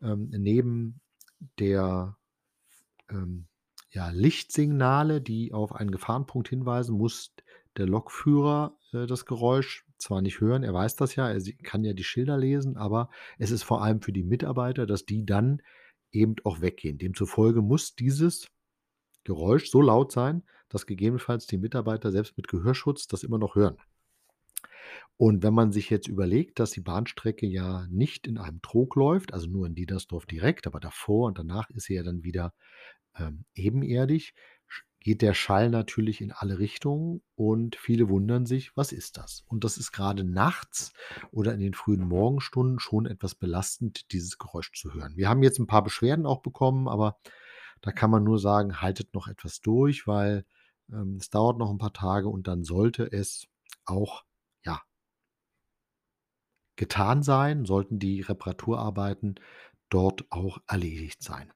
ähm, 0.00 0.30
neben 0.30 1.00
der 1.58 2.16
ähm, 3.10 3.46
ja, 3.90 4.10
Lichtsignale, 4.10 5.20
die 5.20 5.52
auf 5.52 5.74
einen 5.74 5.90
Gefahrenpunkt 5.90 6.48
hinweisen, 6.48 6.96
muss 6.96 7.34
der 7.76 7.86
Lokführer, 7.86 8.78
äh, 8.92 9.06
das 9.06 9.26
Geräusch 9.26 9.85
zwar 9.98 10.22
nicht 10.22 10.40
hören, 10.40 10.62
er 10.62 10.74
weiß 10.74 10.96
das 10.96 11.14
ja, 11.16 11.28
er 11.28 11.40
kann 11.62 11.84
ja 11.84 11.92
die 11.92 12.04
Schilder 12.04 12.36
lesen, 12.38 12.76
aber 12.76 13.10
es 13.38 13.50
ist 13.50 13.62
vor 13.62 13.82
allem 13.82 14.00
für 14.00 14.12
die 14.12 14.24
Mitarbeiter, 14.24 14.86
dass 14.86 15.04
die 15.04 15.24
dann 15.24 15.62
eben 16.12 16.36
auch 16.44 16.60
weggehen. 16.60 16.98
Demzufolge 16.98 17.62
muss 17.62 17.94
dieses 17.94 18.48
Geräusch 19.24 19.70
so 19.70 19.80
laut 19.80 20.12
sein, 20.12 20.42
dass 20.68 20.86
gegebenenfalls 20.86 21.46
die 21.46 21.58
Mitarbeiter 21.58 22.10
selbst 22.10 22.36
mit 22.36 22.48
Gehörschutz 22.48 23.06
das 23.06 23.22
immer 23.22 23.38
noch 23.38 23.54
hören. 23.54 23.76
Und 25.16 25.42
wenn 25.42 25.54
man 25.54 25.72
sich 25.72 25.90
jetzt 25.90 26.08
überlegt, 26.08 26.58
dass 26.58 26.70
die 26.70 26.80
Bahnstrecke 26.80 27.46
ja 27.46 27.86
nicht 27.88 28.26
in 28.26 28.38
einem 28.38 28.60
Trog 28.62 28.96
läuft, 28.96 29.32
also 29.32 29.48
nur 29.48 29.66
in 29.66 29.74
Dietersdorf 29.74 30.26
direkt, 30.26 30.66
aber 30.66 30.80
davor 30.80 31.26
und 31.26 31.38
danach 31.38 31.70
ist 31.70 31.86
sie 31.86 31.94
ja 31.94 32.02
dann 32.02 32.22
wieder, 32.22 32.52
ähm, 33.18 33.44
ebenerdig, 33.54 34.34
geht 35.06 35.22
der 35.22 35.34
Schall 35.34 35.70
natürlich 35.70 36.20
in 36.20 36.32
alle 36.32 36.58
Richtungen 36.58 37.22
und 37.36 37.76
viele 37.76 38.08
wundern 38.08 38.44
sich: 38.44 38.76
„Was 38.76 38.90
ist 38.92 39.18
das?“ 39.18 39.44
Und 39.48 39.62
das 39.64 39.78
ist 39.78 39.92
grade 39.92 40.24
nachts 40.24 40.92
oder 41.30 41.54
in 41.54 41.60
den 41.60 41.74
frühen 41.74 42.02
Morgenstunden 42.08 42.80
schon 42.80 43.06
etwas 43.06 43.36
belastend, 43.36 44.10
dieses 44.12 44.36
Geräusch 44.38 44.72
zu 44.74 44.94
hören. 44.94 45.16
Wir 45.16 45.28
haben 45.28 45.44
jetzt 45.44 45.60
'n 45.60 45.68
paar 45.68 45.84
Beschwerden 45.84 46.26
auch 46.26 46.42
bekommen, 46.42 46.88
aber 46.88 47.18
da 47.82 47.92
kann 47.92 48.10
man 48.10 48.24
nur 48.24 48.40
sagen: 48.40 48.82
„Haltet 48.82 49.14
noch 49.14 49.28
etwas 49.28 49.60
durch“, 49.60 50.08
weil, 50.08 50.44
ähm, 50.92 51.18
es 51.20 51.30
dauert 51.30 51.58
noch 51.58 51.70
'n 51.70 51.78
paar 51.78 51.92
Tage 51.92 52.28
und 52.28 52.48
dann 52.48 52.64
sollte 52.64 53.04
es 53.12 53.46
auch, 53.86 54.24
ja 54.64 54.82
getan 56.78 57.22
sein, 57.22 57.64
sollten 57.64 57.98
die 57.98 58.20
Reparaturarbeiten 58.20 59.36
dort 59.88 60.26
auch 60.30 60.58
erledigt 60.68 61.22
sein. 61.22 61.50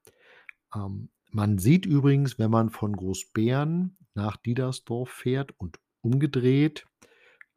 Ähm, 0.74 1.10
man 1.30 1.58
sieht 1.58 1.86
übrigens, 1.86 2.38
wenn 2.38 2.50
man 2.50 2.70
von 2.70 2.94
Großbeeren 2.94 3.96
nach 4.14 4.36
Diedersdorf 4.36 5.10
fährt 5.10 5.52
und 5.58 5.78
umgedreht, 6.02 6.86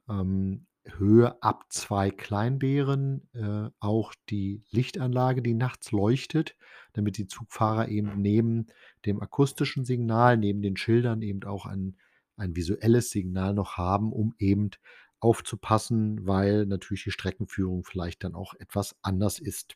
ähm, 0.10 0.68
Höhe 0.86 1.42
ab 1.42 1.66
Zwei-Kleinbeeren, 1.70 3.30
äh, 3.34 3.70
auch 3.80 4.14
die 4.30 4.64
Lichtanlage, 4.70 5.42
die 5.42 5.54
nachts 5.54 5.92
leuchtet, 5.92 6.58
damit 6.92 7.18
die 7.18 7.28
Zugfahrer 7.28 7.88
eben 7.88 8.22
neben 8.22 8.68
dem 9.06 9.22
akustischen 9.22 9.86
Signal, 9.86 10.38
neben 10.38 10.62
den 10.62 10.76
Schildern 10.76 11.22
eben 11.22 11.44
auch 11.44 11.66
ein 11.66 11.96
ein 12.38 12.56
visuelles 12.56 13.10
Signal 13.12 13.54
noch 13.54 13.78
haben, 13.78 14.12
um 14.12 14.34
eben 14.40 14.72
aufzupassen, 15.20 16.26
weil 16.26 16.66
natürlich 16.66 17.04
die 17.04 17.12
Streckenführung 17.12 17.84
vielleicht 17.86 18.24
dann 18.24 18.36
auch 18.36 18.54
etwas 18.56 18.96
anders 19.02 19.40
ist. 19.40 19.76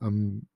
Ähm 0.00 0.48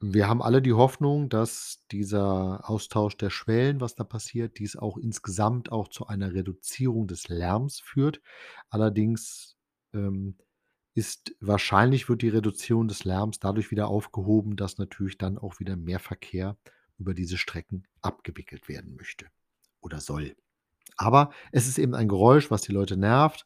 Wir 0.00 0.28
haben 0.28 0.42
alle 0.42 0.60
die 0.60 0.74
Hoffnung, 0.74 1.28
dass 1.28 1.82
dieser 1.90 2.68
Austausch 2.68 3.16
der 3.16 3.30
Schwellen, 3.30 3.80
was 3.80 3.94
da 3.94 4.04
passiert, 4.04 4.58
dies 4.58 4.76
auch 4.76 4.98
insgesamt 4.98 5.72
auch 5.72 5.88
zu 5.88 6.06
einer 6.06 6.34
Reduzierung 6.34 7.06
des 7.06 7.28
Lärms 7.28 7.80
führt. 7.80 8.20
Allerdings, 8.68 9.56
ähm, 9.94 10.36
ist 10.96 11.36
wahrscheinlich 11.40 12.08
wird 12.08 12.22
die 12.22 12.30
Reduzierung 12.30 12.88
des 12.88 13.04
Lärms 13.04 13.38
dadurch 13.38 13.70
wieder 13.70 13.88
aufgehoben, 13.88 14.56
dass 14.56 14.78
natürlich 14.78 15.18
dann 15.18 15.36
auch 15.36 15.60
wieder 15.60 15.76
mehr 15.76 15.98
Verkehr 15.98 16.56
über 16.98 17.12
diese 17.12 17.36
Strecken 17.36 17.86
abgewickelt 18.00 18.66
werden 18.66 18.96
möchte 18.96 19.26
oder 19.82 20.00
soll. 20.00 20.34
Aber 20.96 21.30
es 21.52 21.68
ist 21.68 21.78
eben 21.78 21.94
ein 21.94 22.08
Geräusch, 22.08 22.50
was 22.50 22.62
die 22.62 22.72
Leute 22.72 22.96
nervt, 22.96 23.44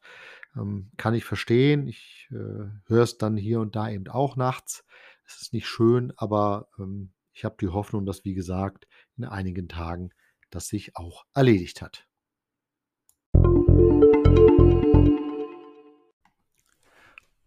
ähm, 0.57 0.93
kann 0.97 1.15
ich 1.15 1.25
verstehen. 1.25 1.89
Ich, 1.89 2.29
äh, 2.31 2.69
höre 2.87 3.03
es 3.03 3.19
dann 3.19 3.37
hier 3.37 3.59
und 3.59 3.75
da 3.75 3.91
eben 3.91 4.07
auch 4.07 4.37
nachts. 4.37 4.85
Es 5.31 5.43
ist 5.43 5.53
nicht 5.53 5.69
schön, 5.69 6.13
aber, 6.17 6.69
ähm, 6.77 7.13
ich 7.33 7.45
habe 7.45 7.55
die 7.61 7.69
Hoffnung, 7.69 8.05
dass, 8.05 8.25
wie 8.25 8.35
gesagt, 8.35 8.89
in 9.17 9.25
einigen 9.25 9.69
Tagen 9.69 10.11
das 10.51 10.67
sich 10.67 10.97
auch 10.97 11.25
erledigt 11.35 11.83
hat. 11.83 12.09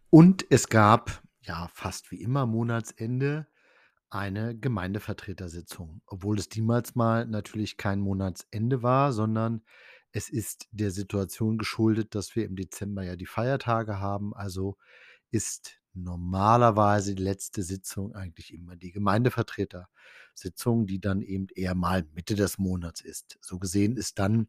Und 0.10 0.46
es 0.50 0.70
gab, 0.70 1.22
ja, 1.42 1.68
fast 1.74 2.10
wie 2.12 2.22
immer 2.22 2.46
Monatsende 2.46 3.48
eine 4.10 4.58
Gemeindevertretersitzung, 4.58 6.02
obwohl 6.06 6.40
es 6.40 6.48
diesmals 6.48 6.96
mal 6.96 7.26
natürlich 7.26 7.76
kein 7.76 8.00
Monatsende 8.00 8.82
war, 8.82 9.12
sondern 9.12 9.66
es 10.14 10.30
ist 10.30 10.70
der 10.72 10.92
Situation 10.92 11.58
geschuldet, 11.58 12.16
dass 12.16 12.34
wir 12.38 12.46
im 12.46 12.56
Dezember 12.56 13.04
ja 13.04 13.18
die 13.18 13.26
Feiertage 13.26 14.00
haben. 14.00 14.34
Also 14.34 14.78
ist 15.32 15.83
normalerweise 15.94 17.16
die 17.16 17.24
letzte 17.24 17.64
Sitzung 17.64 18.14
eigentlich 18.16 18.54
immer 18.54 18.76
die 18.76 18.92
Gemeindevertretersitzung, 18.92 20.86
die 20.88 21.00
dann 21.00 21.22
eben 21.22 21.48
eher 21.56 21.76
mal 21.76 22.06
Mitte 22.14 22.36
des 22.36 22.58
Monats 22.58 23.02
ist. 23.02 23.38
So 23.42 23.60
gesehen 23.60 23.98
ist 23.98 24.20
dann 24.20 24.48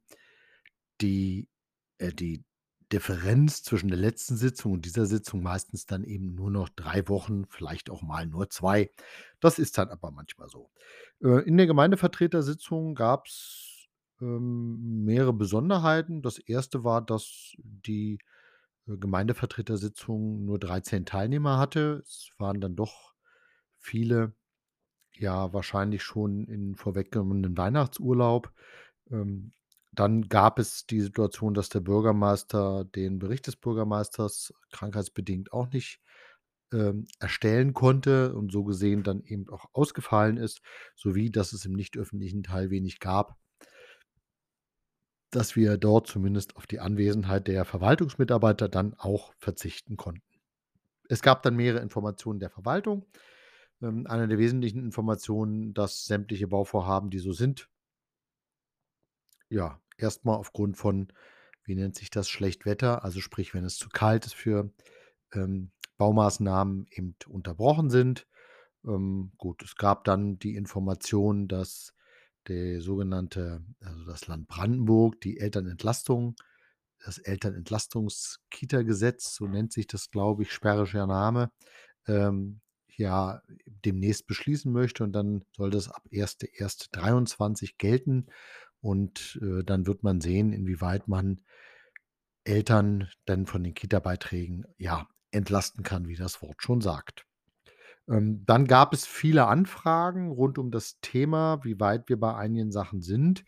die 1.00 1.48
äh, 1.98 2.12
die 2.12 2.44
Differenz 2.92 3.62
zwischen 3.62 3.88
der 3.88 3.98
letzten 3.98 4.36
Sitzung 4.36 4.72
und 4.72 4.84
dieser 4.84 5.06
Sitzung 5.06 5.42
meistens 5.42 5.86
dann 5.86 6.04
eben 6.04 6.34
nur 6.34 6.50
noch 6.50 6.68
3 6.68 7.08
Wochen, 7.08 7.44
vielleicht 7.48 7.90
auch 7.90 8.02
mal 8.02 8.26
nur 8.26 8.50
2. 8.50 8.90
Das 9.40 9.58
ist 9.58 9.78
dann 9.78 9.88
aber 9.88 10.10
manchmal 10.10 10.48
so. 10.48 10.70
Äh, 11.22 11.40
in 11.46 11.56
der 11.56 11.66
Gemeindevertretersitzung 11.66 12.94
gab's, 12.94 13.88
ähm, 14.20 15.04
mehrere 15.04 15.32
Besonderheiten. 15.32 16.22
Das 16.22 16.38
erste 16.38 16.84
war, 16.84 17.04
dass 17.04 17.56
die, 17.58 18.18
Gemeindevertretersitzung 18.86 20.44
nur 20.44 20.58
13 20.58 21.06
Teilnehmer 21.06 21.58
hatte. 21.58 22.02
Es 22.04 22.30
waren 22.38 22.60
dann 22.60 22.76
doch 22.76 23.14
viele, 23.78 24.34
ja, 25.14 25.52
wahrscheinlich 25.52 26.02
schon 26.02 26.46
in 26.46 26.76
vorweggenommenen 26.76 27.56
Weihnachtsurlaub. 27.56 28.52
Ähm, 29.10 29.52
dann 29.92 30.28
gab 30.28 30.58
es 30.58 30.86
die 30.86 31.00
Situation, 31.00 31.54
dass 31.54 31.68
der 31.68 31.80
Bürgermeister 31.80 32.84
den 32.84 33.18
Bericht 33.18 33.46
des 33.46 33.56
Bürgermeisters 33.56 34.52
krankheitsbedingt 34.72 35.52
auch 35.52 35.70
nicht, 35.70 36.00
ähm, 36.72 37.06
erstellen 37.20 37.74
konnte 37.74 38.34
und 38.34 38.50
so 38.50 38.64
gesehen 38.64 39.04
dann 39.04 39.22
eben 39.22 39.48
auch 39.50 39.66
ausgefallen 39.72 40.36
ist, 40.36 40.60
sowie 40.96 41.30
dass 41.30 41.52
es 41.52 41.64
im 41.64 41.72
nicht 41.72 41.96
öffentlichen 41.96 42.42
Teil 42.42 42.70
wenig 42.70 42.98
gab 42.98 43.38
dass 45.34 45.56
wir 45.56 45.76
dort 45.78 46.06
zumindest 46.06 46.56
auf 46.56 46.66
die 46.66 46.80
Anwesenheit 46.80 47.48
der 47.48 47.64
Verwaltungsmitarbeiter 47.64 48.68
dann 48.68 48.94
auch 48.94 49.32
verzichten 49.38 49.96
konnten. 49.96 50.22
Es 51.08 51.22
gab 51.22 51.42
dann 51.42 51.56
mehrere 51.56 51.82
Informationen 51.82 52.40
der 52.40 52.50
Verwaltung. 52.50 53.06
Ähm, 53.82 54.06
eine 54.06 54.28
der 54.28 54.38
wesentlichen 54.38 54.82
Informationen, 54.82 55.74
dass 55.74 56.04
sämtliche 56.04 56.48
Bauvorhaben, 56.48 57.10
die 57.10 57.18
so 57.18 57.32
sind 57.32 57.68
ja, 59.54 59.80
erst 59.96 60.24
mal 60.24 60.34
aufgrund 60.34 60.76
von, 60.76 61.08
wie 61.64 61.74
nennt 61.74 61.96
sich 61.96 62.10
das, 62.10 62.28
Schlechtwetter, 62.28 63.04
also 63.04 63.20
sprich, 63.20 63.54
wenn 63.54 63.64
es 63.64 63.76
zu 63.76 63.88
kalt 63.88 64.26
ist 64.26 64.34
für, 64.34 64.70
ähm, 65.32 65.70
Baumaßnahmen 65.96 66.86
eben 66.90 67.14
unterbrochen 67.28 67.88
sind. 67.88 68.26
Ähm, 68.84 69.32
gut, 69.38 69.62
es 69.62 69.76
gab 69.76 70.04
dann 70.04 70.38
die 70.38 70.56
Information, 70.56 71.46
dass 71.46 71.93
der 72.48 72.80
sogenannte 72.80 73.64
also 73.80 74.04
das 74.04 74.26
Land 74.26 74.48
Brandenburg, 74.48 75.20
die 75.20 75.38
Elternentlastung 75.38 76.36
das 77.04 77.18
Elternentlastungs-Kita-Gesetz, 77.18 79.34
so 79.34 79.46
nennt 79.46 79.72
sich 79.72 79.86
das, 79.86 80.10
glaube 80.10 80.42
ich, 80.42 80.52
sperrischer 80.52 81.06
Name, 81.06 81.50
ähm, 82.06 82.60
ja, 82.96 83.42
demnächst 83.84 84.26
beschließen 84.26 84.72
möchte 84.72 85.04
und 85.04 85.12
dann 85.12 85.44
soll 85.56 85.70
das 85.70 85.90
ab 85.90 86.02
1.1.23 86.10 87.74
gelten 87.78 88.26
und, 88.80 89.38
äh, 89.42 89.62
dann 89.64 89.86
wird 89.86 90.02
man 90.02 90.20
sehen, 90.20 90.52
inwieweit 90.52 91.08
man 91.08 91.44
Eltern 92.44 93.08
dann 93.24 93.46
von 93.46 93.64
den 93.64 93.74
Kita-Beiträgen, 93.74 94.64
ja, 94.78 95.08
entlasten 95.30 95.82
kann, 95.82 96.08
wie 96.08 96.16
das 96.16 96.42
Wort 96.42 96.62
schon 96.62 96.80
sagt. 96.80 97.26
Ähm, 98.08 98.44
dann 98.46 98.66
gab 98.66 98.92
es 98.92 99.06
viele 99.06 99.46
Anfragen 99.46 100.30
rund 100.30 100.58
um 100.58 100.70
das 100.70 101.00
Thema, 101.00 101.60
wie 101.64 101.80
weit 101.80 102.08
wir 102.08 102.18
bei 102.20 102.34
einigen 102.34 102.70
Sachen 102.72 103.00
sind. 103.02 103.44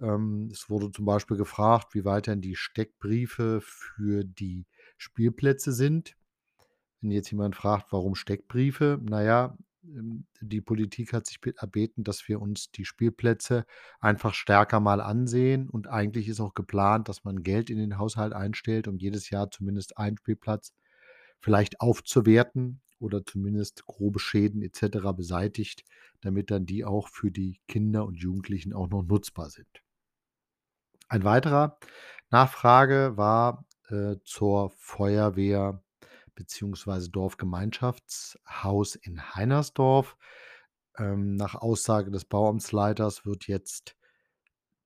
Ähm, 0.00 0.48
es 0.52 0.70
wurde 0.70 0.92
zum 0.92 1.06
Beispiel 1.06 1.36
gefragt, 1.36 1.94
wie 1.94 2.04
weit 2.04 2.26
denn 2.28 2.40
die 2.40 2.56
Steckbriefe 2.56 3.60
für 3.62 4.24
die 4.24 4.66
Spielplätze 4.98 5.72
sind. 5.72 6.16
Wenn 7.00 7.10
jetzt 7.12 7.30
jemand 7.30 7.56
fragt: 7.56 7.92
„Warum 7.92 8.14
Steckbriefe?“ 8.14 9.00
Na 9.02 9.22
ja, 9.22 9.56
ähm, 9.84 10.26
die 10.40 10.60
Politik 10.60 11.12
hat 11.12 11.26
sich 11.26 11.40
be 11.40 11.54
erbeten, 11.58 12.04
dass 12.04 12.28
wir 12.28 12.40
uns 12.42 12.70
die 12.72 12.84
Spielplätze 12.84 13.66
einfach 14.00 14.34
stärker 14.34 14.80
mal 14.80 15.00
ansehen 15.00 15.68
und 15.70 15.88
eigentlich 15.88 16.28
ist 16.28 16.40
auch 16.40 16.54
geplant, 16.54 17.08
dass 17.08 17.24
man 17.24 17.42
Geld 17.42 17.70
in 17.70 17.78
den 17.78 17.98
Haushalt 17.98 18.32
einstellt, 18.34 18.88
um 18.88 18.98
jedes 18.98 19.30
Jahr 19.30 19.50
zumindest 19.50 19.98
einen 19.98 20.18
Spielplatz 20.18 20.72
vielleicht 21.40 21.80
aufzuwerten 21.80 22.80
oder 22.98 23.24
zumindest 23.24 23.86
grobe 23.86 24.18
Schäden 24.18 24.62
et 24.62 24.74
cetera 24.76 25.12
beseitigt, 25.12 25.84
damit 26.20 26.50
dann 26.50 26.66
die 26.66 26.84
auch 26.84 27.08
für 27.08 27.30
die 27.30 27.60
Kinder 27.68 28.06
und 28.06 28.16
Jugendlichen 28.20 28.72
auch 28.72 28.88
noch 28.88 29.02
nutzbar 29.02 29.50
sind. 29.50 29.82
Ein 31.08 31.24
weiterer 31.24 31.78
Nachfrage 32.30 33.16
war, 33.16 33.64
äh, 33.88 34.16
zur 34.24 34.70
Feuerwehr 34.70 35.82
beziehungsweise 36.34 37.10
Dorfgemeinschaftshaus 37.10 38.96
in 38.96 39.34
Heinersdorf. 39.34 40.16
Ähm, 40.98 41.36
nach 41.36 41.54
Aussage 41.54 42.10
des 42.10 42.24
Bauamtsleiters 42.24 43.24
wird 43.24 43.46
jetzt 43.46 43.96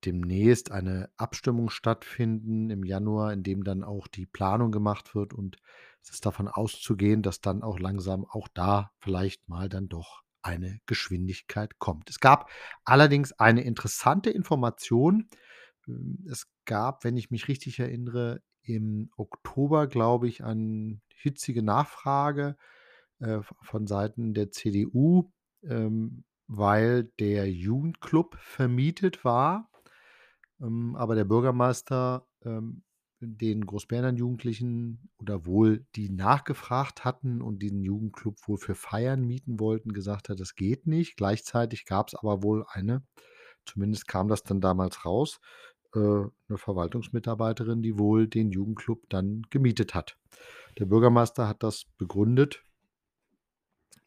demnächst 0.05 0.71
eine 0.73 1.11
Abstimmung 1.17 1.71
stattfinden 1.71 2.71
im 2.71 2.85
Januar, 2.85 3.33
in 3.33 3.43
dem 3.43 3.65
dann 3.65 3.85
auch 3.85 4.09
die 4.09 4.27
Planung 4.27 4.73
gemacht 4.73 5.15
wird 5.15 5.33
und 5.33 5.57
es 6.03 6.11
ist 6.11 6.27
davon 6.27 6.49
auszugehen, 6.49 7.23
dass 7.23 7.41
dann 7.41 7.63
auch 7.63 7.79
langsam 7.79 8.25
auch 8.25 8.49
da 8.49 8.91
vielleicht 8.99 9.49
mal 9.49 9.69
dann 9.69 9.89
doch 9.89 10.23
eine 10.43 10.81
Geschwindigkeit 10.87 11.79
kommt. 11.79 12.09
Es 12.09 12.21
gab 12.21 12.51
allerdings 12.85 13.33
eine 13.33 13.63
interessante 13.63 14.31
Information. 14.31 15.29
Hm, 15.85 16.27
es 16.31 16.47
gab, 16.65 17.05
wenn 17.05 17.17
ich 17.17 17.31
mich 17.31 17.49
richtig 17.49 17.79
erinnere, 17.79 18.43
im 18.63 19.11
Oktober, 19.17 19.87
glaube 19.87 20.29
ich, 20.29 20.45
eine 20.45 21.01
hitzige 21.15 21.63
Nachfrage, 21.63 22.57
äh, 23.21 23.41
von 23.63 23.87
Seiten 23.87 24.35
der 24.35 24.51
CDU, 24.51 25.31
ähm, 25.63 26.25
weil 26.47 27.05
der 27.19 27.51
Jugendclub 27.51 28.37
vermietet 28.39 29.25
war, 29.25 29.71
ähm, 30.61 30.97
aber 30.97 31.15
der 31.15 31.25
Bürgermeister, 31.25 32.27
ähm, 32.45 32.83
den 33.21 33.67
Großbärenern 33.67 34.17
Jugendlichen 34.17 35.11
oder 35.19 35.47
wohl 35.47 35.87
die 35.97 36.11
nachgefragt 36.11 37.05
hatten 37.05 37.43
und 37.43 37.61
diesen 37.63 37.83
Jugendclub 37.83 38.37
wohl 38.49 38.59
für 38.59 38.75
Feiern 38.75 39.23
mieten 39.27 39.61
wollten, 39.61 39.93
gesagt 39.93 40.29
hat: 40.31 40.41
„Das 40.41 40.55
geht 40.57 40.87
nicht.“ 40.87 41.17
Gleichzeitig 41.17 41.85
gab's 41.87 42.15
aber 42.15 42.43
wohl 42.43 42.65
eine 42.69 43.03
zumindest 43.67 44.09
kam 44.09 44.29
das 44.29 44.43
dann 44.45 44.61
damals 44.63 45.05
raus, 45.07 45.41
äh, 45.95 45.99
'ne 46.01 46.59
Verwaltungsmitarbeiterin, 46.59 47.83
die 47.83 47.99
wohl 47.99 48.29
den 48.29 48.51
Jugendclub 48.53 49.09
dann 49.11 49.43
gemietet 49.51 49.95
hat. 49.95 50.19
Der 50.79 50.87
Bürgermeister 50.87 51.49
hat 51.49 51.63
das 51.65 51.85
begründet 51.99 52.65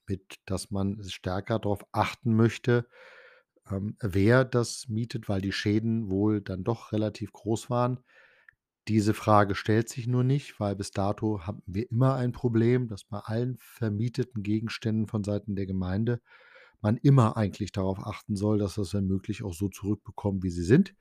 mit 0.08 0.40
dass 0.46 0.72
man 0.72 1.02
stärker 1.04 1.60
drauf 1.60 1.86
achten 1.92 2.36
möchte, 2.36 2.88
ähm, 3.70 3.96
wer 4.02 4.46
das 4.46 4.88
mietet, 4.90 5.30
weil 5.30 5.42
die 5.42 5.52
Schäden 5.54 6.10
wohl 6.10 6.42
dann 6.42 6.64
doch 6.64 6.92
relativ 6.92 7.32
groß 7.34 7.70
waren. 7.70 8.00
Diese 8.90 9.14
Frage 9.14 9.56
stellt 9.56 9.88
sich 9.88 10.08
nur 10.08 10.26
nicht, 10.26 10.60
weil 10.60 10.76
bis 10.76 10.92
dato 10.92 11.42
hatten 11.48 11.64
wir 11.66 11.90
immer 11.90 12.16
ein 12.16 12.34
Problem, 12.34 12.90
dass 12.90 13.06
bei 13.06 13.20
allen 13.20 13.56
vermieteten 13.60 14.44
Gegenständen 14.44 15.08
von 15.08 15.24
Seiten 15.24 15.56
der 15.56 15.66
Gemeinde 15.66 16.20
man 16.82 16.98
immer 16.98 17.38
eigentlich 17.38 17.72
darauf 17.72 18.00
achten 18.06 18.36
soll, 18.36 18.58
dass 18.60 18.76
das 18.76 18.94
wenn 18.94 19.08
möglich 19.08 19.44
auch 19.44 19.54
so 19.54 19.70
zurückbekommen, 19.70 20.44
wie 20.44 20.50
sie 20.52 20.64
sind. 20.66 20.96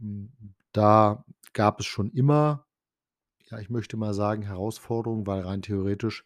Hm, 0.00 0.32
da 0.72 1.24
gab 1.54 1.80
es 1.80 1.86
schon 1.86 2.10
immer, 2.12 2.66
ja, 3.50 3.58
ich 3.60 3.70
möchte 3.70 3.96
mal 3.98 4.14
sagen, 4.14 4.42
Herausforderungen, 4.42 5.26
weil 5.26 5.42
rein 5.42 5.62
theoretisch, 5.62 6.24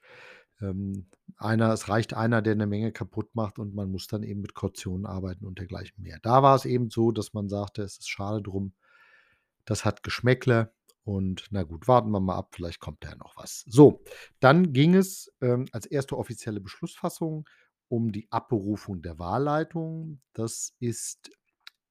ähm, 0.63 1.07
einer 1.39 1.73
es 1.73 1.89
reicht 1.91 2.15
einer, 2.15 2.43
der 2.43 2.57
'ne 2.57 2.67
Menge 2.69 2.93
kaputt 2.93 3.35
macht 3.37 3.59
und 3.61 3.75
man 3.75 3.91
muss 3.91 4.09
dann 4.09 4.23
eben 4.25 4.41
mit 4.43 4.55
Kaution 4.55 5.07
arbeiten 5.07 5.47
und 5.47 5.59
dergleichen 5.61 6.03
mehr. 6.03 6.19
Da 6.23 6.43
war 6.45 6.57
es 6.57 6.67
eben 6.67 6.91
so, 6.91 7.13
dass 7.13 7.35
man 7.35 7.49
sagte: 7.51 7.83
„Es 7.83 7.99
ist 7.99 8.09
schade 8.11 8.43
drum. 8.43 8.75
Das 9.67 9.85
hat 9.87 10.03
Geschmäckle 10.05 10.73
und 11.05 11.47
na 11.51 11.63
gut, 11.65 11.89
warten 11.89 12.11
wir 12.11 12.21
mal 12.21 12.37
ab, 12.37 12.51
vielleicht 12.55 12.81
kommt 12.81 13.05
da 13.05 13.11
ja 13.11 13.17
noch 13.17 13.37
was.“ 13.37 13.65
So, 13.69 14.03
dann 14.41 14.73
ging 14.73 14.95
es, 14.95 15.33
ähm, 15.41 15.67
als 15.73 15.87
erste 15.87 16.17
offizielle 16.19 16.61
Beschlussfassung 16.61 17.49
um 17.89 18.13
die 18.13 18.27
Abberufung 18.31 19.03
der 19.03 19.19
Wahlleitung. 19.19 20.21
Das 20.33 20.75
ist 20.81 21.31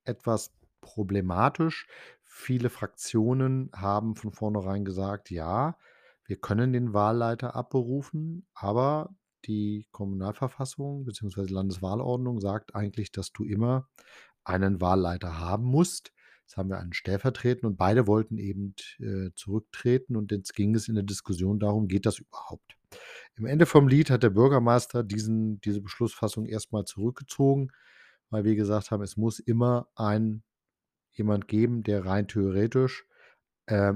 etwas 0.06 0.52
problematisch. 0.82 1.88
Viele 2.24 2.70
Fraktionen 2.70 3.70
haben 3.76 4.16
von 4.16 4.32
vornherein 4.32 4.86
gesagt: 4.86 5.30
„Ja, 5.32 5.78
wir 6.26 6.38
können 6.38 6.74
den 6.74 6.94
Wahlleiter 6.94 7.56
abberufen, 7.56 8.48
aber 8.54 9.16
die 9.46 9.88
Kommunalverfassung 9.92 11.06
beziehungsweise 11.06 11.54
Landeswahlordnung 11.54 12.40
sagt 12.40 12.76
eigentlich, 12.76 13.12
dass 13.12 13.32
du 13.34 13.44
immer 13.44 13.90
einen 14.44 14.82
Wahlleiter 14.82 15.40
haben 15.40 15.66
musst.“ 15.66 16.14
Jetzt 16.54 16.58
haben 16.60 16.70
wir 16.70 16.78
einen 16.78 16.94
stellvertretenden 16.94 17.72
und 17.72 17.78
beide 17.78 18.06
wollten 18.06 18.38
eben, 18.38 18.76
äh, 19.00 19.32
zurücktreten 19.34 20.16
und 20.16 20.32
jetzt 20.32 20.54
ging 20.54 20.76
es 20.76 20.88
in 20.88 20.94
der 20.94 21.04
Diskussion 21.04 21.58
darum: 21.60 21.88
„Geht 21.88 22.06
das 22.06 22.20
überhaupt?“ 22.20 22.76
Im 23.36 23.48
Ende 23.48 23.66
vom 23.66 23.88
Lied 23.88 24.12
hat 24.12 24.22
der 24.22 24.30
Bürgermeister 24.30 25.04
diesen 25.04 25.60
diese 25.62 25.82
Beschlussfassung 25.82 26.46
erst 26.46 26.72
mal 26.72 26.86
zurückgezogen, 26.86 27.72
weil 28.30 28.44
wir 28.44 28.56
gesagt 28.56 28.92
haben, 28.92 29.02
es 29.02 29.18
muss 29.18 29.40
immer 29.40 29.88
ein 29.96 30.44
jemand 31.14 31.48
geben, 31.48 31.82
der 31.82 32.06
rein 32.06 32.28
theoretisch, 32.28 33.08
äh, 33.66 33.94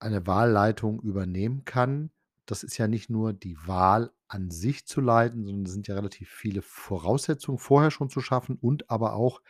eine 0.00 0.26
Wahlleitung 0.26 1.00
übernehmen 1.00 1.64
kann. 1.64 2.10
Das 2.44 2.62
ist 2.62 2.76
ja 2.76 2.88
nicht 2.88 3.08
nur 3.08 3.32
die 3.32 3.56
Wahl 3.66 4.12
an 4.28 4.50
sich 4.50 4.86
zu 4.86 5.00
leiten, 5.00 5.46
sondern 5.46 5.64
es 5.64 5.72
sind 5.72 5.88
ja 5.88 5.94
relativ 5.94 6.28
viele 6.28 6.60
Voraussetzungen 6.60 7.58
vorher 7.58 7.90
schon 7.90 8.10
zu 8.10 8.20
schaffen 8.20 8.58
und 8.60 8.90
aber 8.90 9.14
auch 9.14 9.40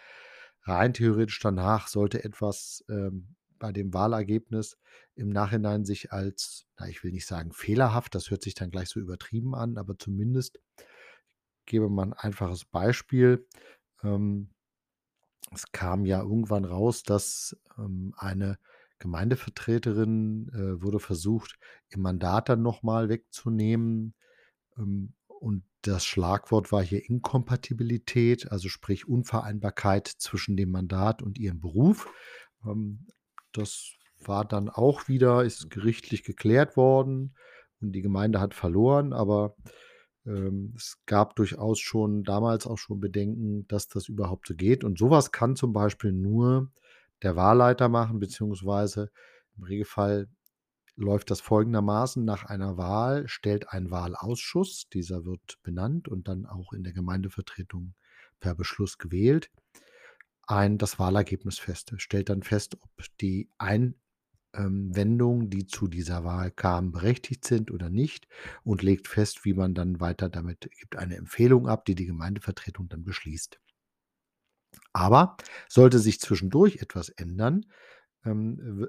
rein 0.69 0.95
theoretisch 0.95 1.41
danach 1.41 1.89
sollte 1.89 2.25
etwas, 2.25 2.85
ähm, 2.89 3.37
bei 3.59 3.73
dem 3.73 3.93
Wahlergebnis 3.95 4.79
im 5.17 5.31
Nachhinein 5.31 5.85
sich 5.85 6.13
als, 6.13 6.67
na, 6.79 6.89
ich 6.89 7.03
will 7.05 7.13
nicht 7.13 7.27
sagen 7.27 7.53
fehlerhaft, 7.53 8.15
das 8.15 8.31
hört 8.31 8.43
sich 8.43 8.55
dann 8.55 8.71
gleich 8.71 8.89
so 8.91 9.01
übertrieben 9.01 9.55
an, 9.57 9.79
aber 9.79 9.99
zumindest 9.99 10.61
gebe 11.69 11.91
mal 11.91 12.05
'n 12.07 12.13
einfaches 12.15 12.65
Beispiel. 12.65 13.47
Ähm, 14.03 14.51
es 15.55 15.73
kam 15.73 16.07
ja 16.07 16.21
irgendwann 16.23 16.65
raus, 16.65 17.03
dass, 17.05 17.57
ähm, 17.79 18.15
eine 18.19 18.59
Gemeindevertreterin, 19.01 20.51
äh, 20.55 20.83
wurde 20.83 21.01
versucht, 21.01 21.59
ihr 21.91 21.99
Mandat 22.01 22.49
dann 22.49 22.63
noch 22.63 22.83
mal 22.83 23.09
wegzunehmen, 23.09 24.15
ähm, 24.79 25.15
und 25.29 25.65
das 25.83 26.05
Schlagwort 26.05 26.73
war 26.73 26.83
hier 26.83 27.09
Inkompatibilität, 27.09 28.51
also 28.51 28.69
sprich 28.69 29.07
Unvereinbarkeit 29.07 30.09
zwischen 30.09 30.57
dem 30.57 30.71
Mandat 30.71 31.23
und 31.23 31.39
ihrem 31.39 31.61
Beruf. 31.61 32.09
Ähm, 32.65 33.07
das 33.53 33.93
war 34.21 34.45
dann 34.45 34.69
auch 34.69 35.09
wieder 35.09 35.45
ist 35.45 35.71
gerichtlich 35.71 36.25
geklärt 36.25 36.77
worden 36.77 37.37
und 37.81 37.93
die 37.93 38.03
Gemeinde 38.03 38.41
hat 38.41 38.55
verloren, 38.55 39.13
aber, 39.13 39.55
ähm, 40.27 40.75
es 40.77 40.99
gab 41.07 41.37
durchaus 41.37 41.79
schon 41.79 42.25
damals 42.25 42.67
auch 42.67 42.79
schon 42.79 43.01
Bedenken, 43.01 43.67
dass 43.69 43.89
das 43.89 44.09
überhaupt 44.09 44.49
so 44.49 44.55
geht 44.55 44.83
und 44.85 44.99
so 44.99 45.11
was 45.11 45.31
kann 45.33 45.57
zum 45.57 45.73
Beispiel 45.73 46.13
nur 46.13 46.71
der 47.23 47.37
Wahlleiter 47.37 47.89
machen, 47.89 48.19
beziehungsweise 48.19 49.11
im 49.57 49.65
Regelfall 49.65 50.29
läuft 50.99 51.31
das 51.31 51.41
folgendermaßen: 51.41 52.25
Nach 52.25 52.45
einer 52.45 52.77
Wahl 52.77 53.29
stellt 53.29 53.71
ein 53.71 53.91
Wahlausschuss, 53.91 54.89
dieser 54.93 55.25
wird 55.25 55.59
benannt 55.63 56.09
und 56.09 56.29
dann 56.29 56.45
auch 56.45 56.73
in 56.73 56.85
der 56.85 56.93
Gemeindevertretung 56.93 57.95
per 58.41 58.55
Beschluss 58.55 58.99
gewählt, 58.99 59.51
ein 60.47 60.79
das 60.79 60.99
Wahlergebnis 60.99 61.59
fest. 61.59 61.93
Stellt 61.99 62.29
dann 62.29 62.43
fest, 62.43 62.77
ob 62.81 62.91
die 63.21 63.49
ein 63.59 63.95
ähm, 64.55 64.93
die 65.51 65.67
zu 65.67 65.89
dieser 65.89 66.25
Wahl 66.25 66.51
kamen, 66.51 66.93
berechtigt 66.93 67.45
sind 67.45 67.71
oder 67.71 67.91
nicht 67.91 68.27
und 68.65 68.83
legt 68.83 69.09
fest, 69.09 69.45
wie 69.45 69.55
man 69.55 69.75
dann 69.75 70.01
weiter 70.01 70.29
damit 70.29 70.71
gibt 70.81 70.97
eine 70.97 71.17
Empfehlung 71.17 71.69
ab, 71.69 71.85
die 71.85 71.95
die 71.95 72.07
Gemeindevertretung 72.07 72.89
dann 72.89 73.05
beschließt. 73.05 73.61
Aber 74.93 75.37
sollte 75.69 75.99
sich 75.99 76.21
zwischendurch 76.21 76.77
etwas 76.77 77.09
ändern, 77.11 77.67
ähm, 78.25 78.89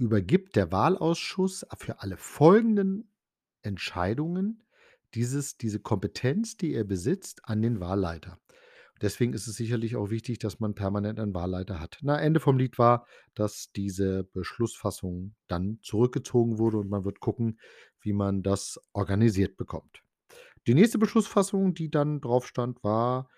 übergibt 0.00 0.56
der 0.56 0.72
Wahlausschuss 0.72 1.66
für 1.76 2.00
alle 2.00 2.16
folgenden 2.16 3.12
Entscheidungen 3.62 4.64
dieses 5.14 5.56
diese 5.56 5.80
Kompetenz, 5.80 6.56
die 6.56 6.72
er 6.72 6.84
besitzt, 6.84 7.42
an 7.44 7.60
den 7.62 7.80
Wahlleiter. 7.80 8.38
Deswegen 9.02 9.32
ist 9.32 9.46
es 9.46 9.56
sicherlich 9.56 9.96
auch 9.96 10.10
wichtig, 10.10 10.38
dass 10.38 10.60
man 10.60 10.74
permanent 10.74 11.18
einen 11.18 11.34
Wahlleiter 11.34 11.80
hat. 11.80 11.98
Na, 12.02 12.20
Ende 12.20 12.38
vom 12.38 12.58
Lied 12.58 12.78
war, 12.78 13.06
dass 13.34 13.72
diese 13.72 14.24
Beschlussfassung 14.24 15.34
dann 15.48 15.78
zurückgezogen 15.82 16.58
wurde 16.58 16.78
und 16.78 16.90
man 16.90 17.04
wird 17.04 17.20
gucken, 17.20 17.58
wie 18.00 18.12
man 18.12 18.42
das 18.42 18.78
organisiert 18.92 19.56
bekommt. 19.56 20.02
Die 20.66 20.74
nächste 20.74 20.98
Beschlussfassung, 20.98 21.74
die 21.74 21.90
dann 21.90 22.20
drauf 22.20 22.46
stand, 22.46 22.82
war 22.84 23.28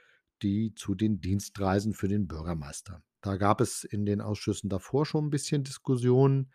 die 0.42 0.74
zu 0.74 0.94
den 0.94 1.20
Dienstreisen 1.20 1.94
für 1.94 2.08
den 2.08 2.26
Bürgermeister. 2.26 3.02
Da 3.22 3.36
gab 3.36 3.60
es 3.62 3.84
in 3.84 4.04
den 4.06 4.20
Ausschüssen 4.20 4.68
davor 4.70 5.06
schon 5.06 5.26
'n 5.26 5.30
bisschen 5.30 5.64
Diskussionen. 5.64 6.52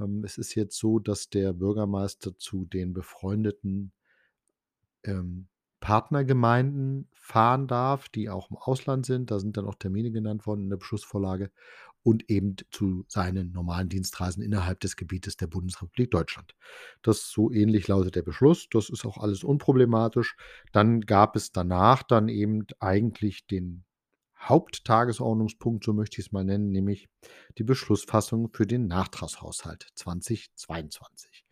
Ähm, 0.00 0.24
es 0.24 0.38
ist 0.38 0.54
jetzt 0.54 0.78
so, 0.78 0.98
dass 0.98 1.30
der 1.30 1.52
Bürgermeister 1.54 2.36
zu 2.38 2.66
den 2.66 2.92
befreundeten 2.92 3.92
ähm, 5.04 5.48
Partnergemeinden 5.80 7.08
fahren 7.14 7.68
darf, 7.68 8.08
die 8.08 8.28
auch 8.30 8.50
im 8.50 8.56
Ausland 8.56 9.06
sind. 9.06 9.30
Da 9.30 9.38
sind 9.38 9.56
dann 9.56 9.66
auch 9.66 9.76
Termine 9.76 10.10
genannt 10.10 10.46
worden 10.46 10.62
in 10.64 10.70
der 10.70 10.76
Beschlussvorlage 10.76 11.52
und 12.02 12.28
eben 12.30 12.56
zu 12.70 13.04
seinen 13.08 13.52
normalen 13.52 13.88
Dienstreisen 13.88 14.42
innerhalb 14.42 14.80
des 14.80 14.96
Gebietes 14.96 15.36
der 15.36 15.46
Bundesrepublik 15.46 16.10
Deutschland. 16.10 16.54
Das 17.02 17.30
so 17.30 17.52
ähnlich 17.52 17.86
lautet 17.88 18.16
der 18.16 18.22
Beschluss. 18.22 18.68
Das 18.70 18.88
ist 18.90 19.04
auch 19.04 19.18
alles 19.18 19.44
unproblematisch. 19.44 20.36
Dann 20.72 21.00
gab 21.02 21.36
es 21.36 21.52
danach 21.52 22.02
dann 22.02 22.28
eben 22.28 22.66
eigentlich 22.80 23.46
den 23.46 23.84
Haupttagesordnungspunkt, 24.40 25.84
so 25.84 25.92
möchte 25.92 26.20
ich's 26.20 26.32
mal 26.32 26.44
nennen, 26.44 26.70
nämlich 26.70 27.08
die 27.58 27.64
Beschlussfassung 27.64 28.50
für 28.52 28.66
den 28.66 28.86
Nachtragshaushalt 28.86 29.88
2022. 29.94 31.44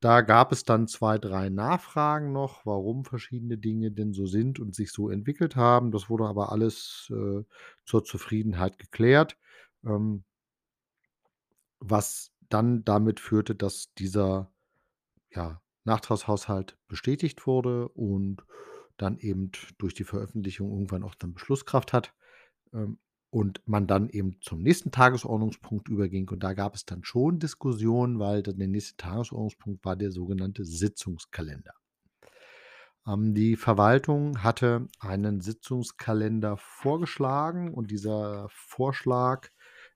Da 0.00 0.20
gab 0.22 0.52
es 0.52 0.64
dann 0.64 0.88
2, 0.88 1.18
3 1.18 1.48
Nachfragen 1.48 2.32
noch, 2.32 2.66
warum 2.66 3.04
verschiedene 3.04 3.56
Dinge 3.58 3.92
denn 3.92 4.12
so 4.12 4.26
sind 4.26 4.58
und 4.58 4.74
sich 4.74 4.90
so 4.92 5.08
entwickelt 5.10 5.54
haben. 5.56 5.92
Das 5.92 6.10
wurde 6.10 6.26
aber 6.26 6.50
alles, 6.52 7.08
äh, 7.12 7.44
zur 7.84 8.04
Zufriedenheit 8.04 8.78
geklärt, 8.78 9.38
ähm 9.86 10.24
was 11.80 12.30
dann 12.48 12.84
damit 12.84 13.20
führte, 13.20 13.54
dass 13.54 13.92
dieser, 13.94 14.52
ja, 15.30 15.60
Nachtragshaushalt 15.84 16.78
bestätigt 16.88 17.46
wurde 17.46 17.88
und 17.88 18.44
dann 18.96 19.18
eben 19.18 19.50
durch 19.78 19.94
die 19.94 20.04
Veröffentlichung 20.04 20.70
irgendwann 20.70 21.02
auch 21.02 21.14
dann 21.14 21.34
Beschlusskraft 21.34 21.92
hat, 21.92 22.14
ähm, 22.72 22.98
und 23.32 23.66
man 23.66 23.86
dann 23.86 24.10
eben 24.10 24.36
zum 24.42 24.60
nächsten 24.60 24.90
Tagesordnungspunkt 24.90 25.88
überging. 25.88 26.28
Und 26.28 26.42
da 26.42 26.52
gab 26.52 26.74
es 26.74 26.84
dann 26.84 27.02
schon 27.02 27.38
Diskussionen, 27.38 28.18
weil 28.18 28.42
der 28.42 28.54
nächste 28.54 28.96
Tagesordnungspunkt 28.98 29.82
war 29.86 29.96
der 29.96 30.10
sogenannte 30.10 30.66
Sitzungskalender. 30.66 31.72
Ähm, 33.06 33.32
die 33.34 33.56
Verwaltung 33.56 34.42
hatte 34.42 34.86
einen 35.00 35.40
Sitzungskalender 35.40 36.58
vorgeschlagen 36.58 37.72
und 37.72 37.90
dieser 37.90 38.48
Vorschlag 38.50 39.48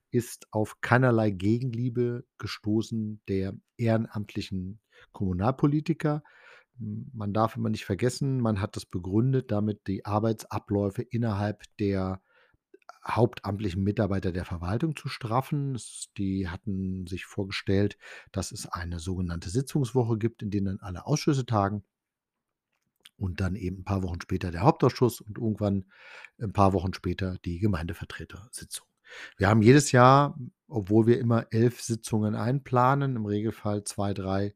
ist 0.09 0.47
auf 0.51 0.81
keinerlei 0.81 1.29
Gegenliebe 1.29 2.25
gestoßen 2.39 3.21
der 3.27 3.53
ehrenamtlichen 3.77 4.79
Kommunalpolitiker. 5.11 6.23
Man 6.79 7.33
darf 7.33 7.55
immer 7.55 7.69
nicht 7.69 7.85
vergessen, 7.85 8.39
man 8.39 8.61
hat 8.61 8.75
das 8.75 8.85
begründet, 8.85 9.51
damit 9.51 9.87
die 9.87 10.05
Arbeitsabläufe 10.05 11.01
innerhalb 11.01 11.63
der 11.79 12.21
hauptamtlichen 13.05 13.83
Mitarbeiter 13.83 14.31
der 14.31 14.45
Verwaltung 14.45 14.95
zu 14.95 15.09
straffen. 15.09 15.79
Die 16.17 16.49
hatten 16.49 17.07
sich 17.07 17.25
vorgestellt, 17.25 17.97
dass 18.31 18.51
es 18.51 18.67
eine 18.67 18.99
sogenannte 18.99 19.49
Sitzungswoche 19.49 20.17
gibt, 20.17 20.43
in 20.43 20.51
denen 20.51 20.65
dann 20.67 20.79
alle 20.81 21.05
Ausschüsse 21.07 21.45
tagen 21.45 21.83
und 23.19 23.41
dann 23.41 23.55
eben 23.55 23.77
'n 23.79 23.83
paar 23.83 24.03
Wochen 24.03 24.21
später 24.21 24.51
der 24.51 24.61
Hauptausschuss 24.61 25.21
und 25.21 25.37
irgendwann 25.37 25.85
'n 26.39 26.53
paar 26.53 26.73
Wochen 26.73 26.93
später 26.93 27.37
die 27.45 27.59
Gemeindevertretersitzung. 27.59 28.85
Wir 29.37 29.47
haben 29.49 29.61
jedes 29.61 29.91
Jahr, 29.91 30.37
obwohl 30.67 31.07
wir 31.07 31.19
immer 31.19 31.47
11 31.51 31.81
Sitzungen 31.81 32.35
einplanen, 32.35 33.15
im 33.15 33.25
Regelfall 33.25 33.83
2, 33.83 34.13
3 34.13 34.53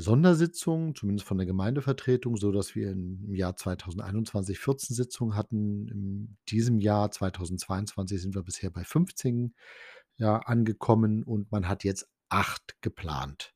Sondersitzungen, 0.00 0.94
zumindest 0.94 1.26
von 1.26 1.38
der 1.38 1.46
Gemeindevertretung, 1.46 2.36
sodass 2.36 2.74
wir 2.74 2.90
im 2.90 3.34
Jahr 3.34 3.56
2021 3.56 4.58
14 4.58 4.94
Sitzungen 4.94 5.36
hatten. 5.36 5.88
In 5.88 6.36
diesem 6.48 6.78
Jahr 6.78 7.10
2022 7.10 8.20
sind 8.20 8.34
wir 8.34 8.42
bisher 8.42 8.70
bei 8.70 8.84
15, 8.84 9.54
ja, 10.16 10.38
angekommen 10.38 11.22
und 11.24 11.50
man 11.50 11.68
hat 11.68 11.84
jetzt 11.84 12.08
8 12.28 12.80
geplant. 12.80 13.54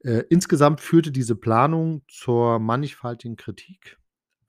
Äh, 0.00 0.24
insgesamt 0.30 0.80
führte 0.80 1.10
diese 1.10 1.34
Planung 1.34 2.02
zur 2.08 2.58
mannigfaltigen 2.58 3.36
Kritik, 3.36 3.98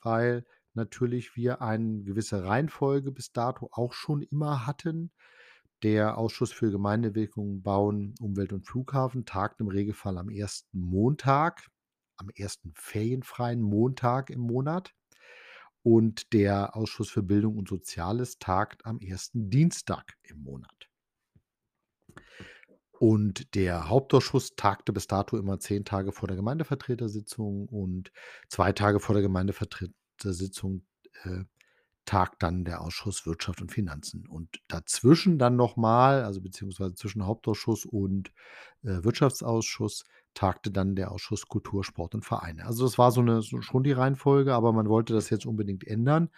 weil 0.01 0.45
natürlich 0.73 1.35
wir 1.35 1.61
eine 1.61 2.03
gewisse 2.03 2.43
Reihenfolge 2.43 3.11
bis 3.11 3.31
dato 3.31 3.69
auch 3.71 3.93
schon 3.93 4.21
immer 4.21 4.67
hatten. 4.67 5.11
Der 5.83 6.17
Ausschuss 6.17 6.51
für 6.51 6.71
Gemeindewirkung, 6.71 7.61
Bauen, 7.61 8.13
Umwelt 8.19 8.51
und 8.51 8.65
Flughafen 8.65 9.25
tagt 9.25 9.61
im 9.61 9.67
Regelfall 9.67 10.17
am 10.17 10.29
ersten 10.29 10.79
Montag, 10.79 11.67
am 12.17 12.29
ersten 12.35 12.73
ferienfreien 12.75 13.61
Montag 13.61 14.29
im 14.29 14.41
Monat. 14.41 14.93
Und 15.81 16.33
der 16.33 16.75
Ausschuss 16.75 17.09
für 17.09 17.23
Bildung 17.23 17.57
und 17.57 17.69
Soziales 17.69 18.37
tagt 18.39 18.85
am 18.85 18.99
ersten 18.99 19.49
Dienstag 19.49 20.17
im 20.23 20.43
Monat. 20.43 20.89
Und 22.99 23.55
der 23.55 23.87
Hauptausschuss 23.87 24.57
tagte 24.57 24.91
bis 24.91 25.07
dato 25.07 25.37
immer 25.37 25.59
zehn 25.59 25.85
Tage 25.85 26.11
vor 26.11 26.27
der 26.27 26.35
Gemeindevertretersitzung 26.35 27.69
und 27.69 28.11
zwei 28.49 28.73
Tage 28.73 28.99
vor 28.99 29.13
der 29.13 29.21
Gemeindevertretersitzung 29.21 30.85
äh, 31.23 31.45
tagt 32.09 32.41
dann 32.41 32.65
der 32.65 32.81
Ausschuss 32.81 33.27
Wirtschaft 33.27 33.61
und 33.61 33.71
Finanzen. 33.71 34.25
Und 34.27 34.61
dazwischen 34.67 35.37
dann 35.37 35.55
nochmal, 35.55 36.23
also 36.23 36.41
beziehungsweise 36.41 36.95
zwischen 36.95 37.23
Hauptausschuss 37.23 37.85
und 37.85 38.29
äh, 38.81 39.03
Wirtschaftsausschuss, 39.03 40.05
tagte 40.33 40.71
dann 40.71 40.95
der 40.95 41.11
Ausschuss 41.11 41.47
Kultur, 41.47 41.83
Sport 41.83 42.15
und 42.15 42.25
Vereine. 42.25 42.65
Also 42.65 42.83
das 42.83 42.97
war 42.97 43.11
so 43.11 43.21
eine 43.21 43.43
so 43.43 43.61
schon 43.61 43.83
die 43.83 43.91
Reihenfolge, 43.91 44.55
aber 44.55 44.73
man 44.73 44.89
wollte 44.89 45.13
das 45.13 45.29
jetzt 45.29 45.45
unbedingt 45.45 45.85
ändern. 45.85 46.31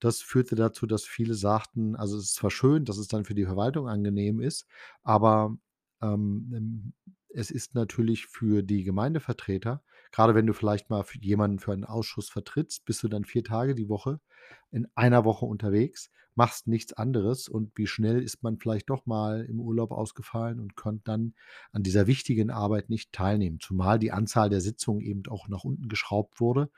Das 0.00 0.22
führte 0.22 0.54
dazu, 0.54 0.86
dass 0.86 1.04
viele 1.04 1.34
sagten, 1.34 1.94
also 1.94 2.16
es 2.16 2.24
ist 2.24 2.34
zwar 2.36 2.50
schön, 2.50 2.86
dass 2.86 2.96
es 2.96 3.08
dann 3.08 3.26
für 3.26 3.34
die 3.34 3.44
Verwaltung 3.44 3.86
angenehm 3.86 4.40
ist, 4.40 4.66
aber 5.02 5.58
ähm, 6.00 6.94
es 7.28 7.50
ist 7.50 7.74
natürlich 7.74 8.28
für 8.28 8.62
die 8.62 8.82
Gemeindevertreter, 8.82 9.82
gerade 10.12 10.34
wenn 10.34 10.46
du 10.46 10.52
vielleicht 10.52 10.90
mal 10.90 11.04
für 11.04 11.18
jemanden 11.18 11.58
für 11.58 11.72
einen 11.72 11.84
Ausschuss 11.84 12.28
vertrittst, 12.28 12.84
bist 12.84 13.02
du 13.02 13.08
dann 13.08 13.24
vier 13.24 13.44
Tage 13.44 13.74
die 13.74 13.88
Woche 13.88 14.20
in 14.70 14.86
einer 14.94 15.24
Woche 15.24 15.46
unterwegs, 15.46 16.10
machst 16.34 16.68
nichts 16.68 16.92
anderes 16.92 17.48
und 17.48 17.72
wie 17.76 17.86
schnell 17.86 18.22
ist 18.22 18.42
man 18.42 18.58
vielleicht 18.58 18.90
doch 18.90 19.06
mal 19.06 19.44
im 19.44 19.60
Urlaub 19.60 19.90
ausgefallen 19.90 20.60
und 20.60 20.76
konnte 20.76 21.02
dann 21.04 21.34
an 21.72 21.82
dieser 21.82 22.06
wichtigen 22.06 22.50
Arbeit 22.50 22.90
nicht 22.90 23.12
teilnehmen, 23.12 23.58
zumal 23.60 23.98
die 23.98 24.12
Anzahl 24.12 24.48
der 24.48 24.60
Sitzungen 24.60 25.00
eben 25.00 25.22
auch 25.28 25.48
nach 25.48 25.64
unten 25.64 25.88
geschraubt 25.88 26.40
wurde 26.40 26.70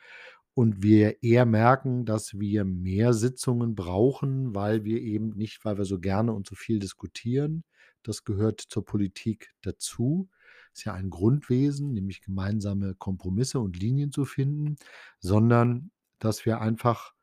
und 0.55 0.83
wir 0.83 1.23
eher 1.23 1.47
merken, 1.47 2.05
dass 2.05 2.39
wir 2.39 2.65
mehr 2.65 3.13
Sitzungen 3.13 3.75
brauchen, 3.75 4.55
weil 4.55 4.85
wir 4.85 5.01
eben 5.01 5.31
nicht, 5.31 5.65
weil 5.65 5.79
wir 5.79 5.85
so 5.85 6.01
gerne 6.01 6.33
und 6.33 6.47
so 6.47 6.55
viel 6.55 6.79
diskutieren, 6.79 7.65
das 8.03 8.25
gehört 8.25 8.61
zur 8.61 8.85
Politik 8.85 9.55
dazu, 9.63 10.29
ist 10.73 10.85
ja 10.85 10.95
ein 10.95 11.11
Grundwesen, 11.11 11.93
nämlich 11.93 12.23
gemeinsame 12.23 12.95
Kompromisse 12.95 13.61
und 13.61 13.79
Linien 13.79 14.13
zu 14.13 14.25
finden, 14.25 14.77
sondern 15.19 15.91
dass 16.19 16.47
wir 16.47 16.61
einfach 16.61 17.15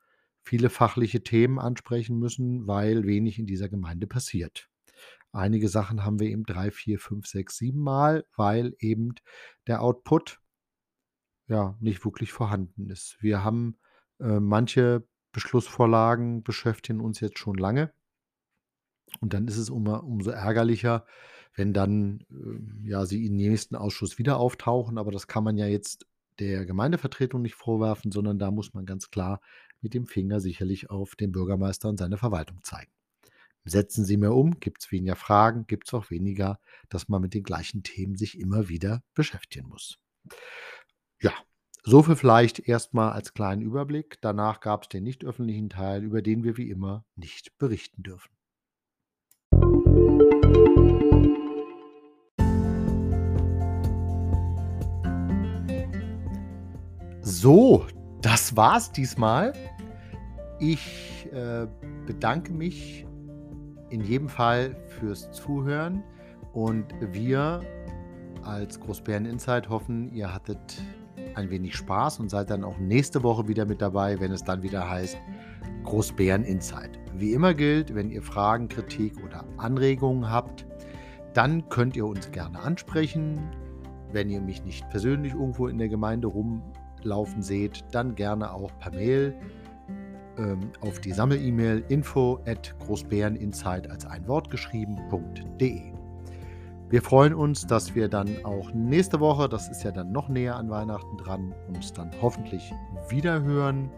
viele 0.43 0.69
fachliche 0.69 1.23
Themen 1.23 1.59
ansprechen 1.59 2.17
müssen, 2.17 2.67
weil 2.67 3.05
wenig 3.05 3.39
in 3.39 3.45
dieser 3.45 3.69
Gemeinde 3.69 4.07
passiert. 4.07 4.69
Einige 5.31 5.69
Sachen 5.69 6.03
haben 6.03 6.19
wir 6.19 6.29
eben 6.29 6.45
drei, 6.45 6.71
vier, 6.71 6.99
fünf, 6.99 7.27
sechs, 7.27 7.57
sieben 7.57 7.79
Mal, 7.79 8.25
weil 8.35 8.75
eben 8.79 9.13
der 9.67 9.81
Output 9.81 10.39
ja 11.47 11.77
nicht 11.79 12.03
wirklich 12.05 12.31
vorhanden 12.31 12.89
ist. 12.89 13.17
Wir 13.21 13.43
haben 13.43 13.77
äh, 14.19 14.39
manche 14.39 15.05
Beschlussvorlagen 15.31 16.43
beschäftigen 16.43 17.01
uns 17.01 17.19
jetzt 17.19 17.37
schon 17.37 17.55
lange. 17.55 17.93
Und 19.19 19.33
dann 19.33 19.47
ist 19.47 19.57
es 19.57 19.69
umso 19.69 20.31
ärgerlicher, 20.31 21.05
wenn 21.57 21.73
dann 21.73 22.23
äh, 22.31 22.87
ja 22.87 23.05
sie 23.05 23.25
im 23.25 23.35
nächsten 23.35 23.75
Ausschuss 23.75 24.17
wieder 24.17 24.37
auftauchen. 24.37 24.97
Aber 24.97 25.11
das 25.11 25.27
kann 25.27 25.43
man 25.43 25.57
ja 25.57 25.67
jetzt 25.67 26.05
der 26.39 26.65
Gemeindevertretung 26.65 27.41
nicht 27.41 27.55
vorwerfen, 27.55 28.11
sondern 28.11 28.39
da 28.39 28.51
muss 28.51 28.73
man 28.73 28.85
ganz 28.85 29.09
klar 29.09 29.41
mit 29.81 29.93
dem 29.93 30.05
Finger 30.05 30.39
sicherlich 30.39 30.89
auf 30.89 31.15
den 31.15 31.31
Bürgermeister 31.31 31.89
und 31.89 31.97
seine 31.97 32.17
Verwaltung 32.17 32.63
zeigen. 32.63 32.91
Setzen 33.65 34.05
Sie 34.05 34.15
mehr 34.15 34.33
um, 34.33 34.59
gibt 34.59 34.83
es 34.83 34.91
weniger 34.91 35.15
Fragen, 35.15 35.67
gibt 35.67 35.87
es 35.87 35.93
auch 35.93 36.09
weniger, 36.09 36.59
dass 36.89 37.09
man 37.09 37.21
mit 37.21 37.33
den 37.33 37.43
gleichen 37.43 37.83
Themen 37.83 38.15
sich 38.15 38.39
immer 38.39 38.69
wieder 38.69 39.03
beschäftigen 39.13 39.67
muss. 39.67 39.97
Ja, 41.19 41.33
so 41.83 42.03
viel 42.03 42.15
vielleicht 42.15 42.59
erstmal 42.59 43.11
als 43.11 43.33
kleinen 43.33 43.61
Überblick. 43.61 44.19
Danach 44.21 44.61
gab 44.61 44.83
es 44.83 44.89
den 44.89 45.03
nicht 45.03 45.25
öffentlichen 45.25 45.69
Teil, 45.69 46.03
über 46.03 46.21
den 46.21 46.43
wir 46.43 46.55
wie 46.55 46.69
immer 46.69 47.03
nicht 47.15 47.57
berichten 47.57 48.03
dürfen. 48.03 48.36
So, 57.29 57.85
das 58.21 58.55
war's 58.55 58.89
diesmal. 58.93 59.51
Ich 60.59 61.27
äh, 61.33 61.67
bedanke 62.05 62.53
mich 62.53 63.05
in 63.89 63.99
jedem 63.99 64.29
Fall 64.29 64.77
fürs 64.87 65.29
Zuhören 65.31 66.03
und 66.53 66.85
wir 67.01 67.59
als 68.43 68.79
Großbären 68.79 69.25
Insight 69.25 69.67
hoffen, 69.67 70.09
ihr 70.13 70.33
hattet 70.33 70.81
ein 71.35 71.49
wenig 71.49 71.75
Spaß 71.75 72.21
und 72.21 72.29
seid 72.29 72.49
dann 72.49 72.63
auch 72.63 72.77
nächste 72.77 73.23
Woche 73.23 73.49
wieder 73.49 73.65
mit 73.65 73.81
dabei, 73.81 74.17
wenn 74.21 74.31
es 74.31 74.45
dann 74.45 74.63
wieder 74.63 74.89
heißt 74.89 75.17
Großbären 75.83 76.45
Insight. 76.45 76.97
Wie 77.13 77.33
immer 77.33 77.53
gilt, 77.53 77.93
wenn 77.93 78.09
ihr 78.09 78.23
Fragen, 78.23 78.69
Kritik 78.69 79.21
oder 79.25 79.43
Anregungen 79.57 80.31
habt, 80.31 80.65
dann 81.33 81.67
könnt 81.67 81.97
ihr 81.97 82.05
uns 82.05 82.31
gerne 82.31 82.57
ansprechen. 82.61 83.51
Wenn 84.13 84.29
ihr 84.29 84.39
mich 84.39 84.63
nicht 84.63 84.89
persönlich 84.89 85.33
irgendwo 85.33 85.67
in 85.67 85.77
der 85.77 85.89
Gemeinde 85.89 86.27
rumlaufen 87.07 87.41
seht, 87.41 87.83
dann 87.91 88.15
gerne 88.15 88.53
auch 88.53 88.71
per 88.79 88.91
Mail 88.91 89.33
ähm, 90.37 90.71
auf 90.81 90.99
die 90.99 91.11
Sammel-E-Mail 91.11 91.83
info 91.89 92.39
at 92.45 92.75
großbäreninsight 92.79 93.89
als 93.89 94.05
ein 94.05 94.27
Wort 94.27 94.49
geschrieben.de. 94.49 95.93
Wir 96.89 97.01
freuen 97.01 97.33
uns, 97.33 97.67
dass 97.67 97.95
wir 97.95 98.07
dann 98.07 98.29
auch 98.45 98.71
nächste 98.73 99.19
Woche, 99.19 99.49
das 99.49 99.67
ist 99.69 99.83
ja 99.83 99.91
dann 99.91 100.11
noch 100.11 100.29
näher 100.29 100.55
an 100.55 100.69
Weihnachten 100.69 101.17
dran, 101.17 101.53
uns 101.67 101.91
dann 101.91 102.11
hoffentlich 102.21 102.71
wieder 103.09 103.41
hören. 103.41 103.89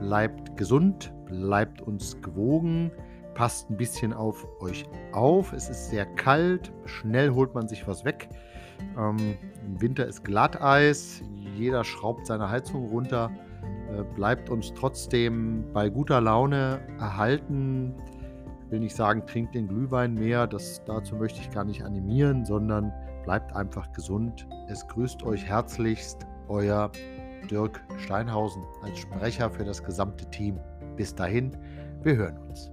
Bleibt 0.00 0.56
gesund, 0.56 1.12
bleibt 1.26 1.82
uns 1.82 2.20
gewogen, 2.22 2.92
passt 3.34 3.68
ein 3.68 3.76
bisschen 3.76 4.12
auf 4.12 4.46
euch 4.60 4.84
auf. 5.12 5.52
Es 5.52 5.68
ist 5.68 5.90
sehr 5.90 6.06
kalt, 6.06 6.72
schnell 6.84 7.30
holt 7.30 7.54
man 7.54 7.66
sich 7.66 7.86
was 7.88 8.04
weg. 8.04 8.28
Ähm, 8.96 9.36
Im 9.66 9.80
Winter 9.80 10.06
ist 10.06 10.24
Glatteis, 10.24 11.22
jeder 11.60 11.84
schraubt 11.84 12.26
seine 12.26 12.50
Heizung 12.50 12.88
runter. 12.88 13.30
Äh, 13.92 14.02
bleibt 14.14 14.50
uns 14.50 14.72
trotzdem 14.74 15.64
bei 15.72 15.88
guter 15.88 16.20
Laune 16.20 16.80
erhalten. 16.98 17.94
Ich 18.64 18.70
will 18.70 18.80
nicht 18.80 18.96
sagen, 18.96 19.26
trinkt 19.26 19.54
den 19.54 19.68
Glühwein 19.68 20.14
mehr, 20.14 20.46
das, 20.46 20.82
dazu 20.84 21.16
möchte 21.16 21.40
ich 21.40 21.50
gar 21.50 21.64
nicht 21.64 21.82
animieren, 21.82 22.44
sondern 22.44 22.92
bleibt 23.24 23.54
einfach 23.54 23.92
gesund. 23.92 24.46
Es 24.68 24.86
grüßt 24.86 25.24
euch 25.24 25.44
herzlichst 25.44 26.26
euer 26.48 26.90
Dirk 27.50 27.80
Steinhausen 27.98 28.62
als 28.82 28.98
Sprecher 28.98 29.50
für 29.50 29.64
das 29.64 29.82
gesamte 29.82 30.24
Team. 30.30 30.58
Bis 30.96 31.14
dahin, 31.14 31.56
wir 32.02 32.16
hören 32.16 32.38
uns. 32.48 32.70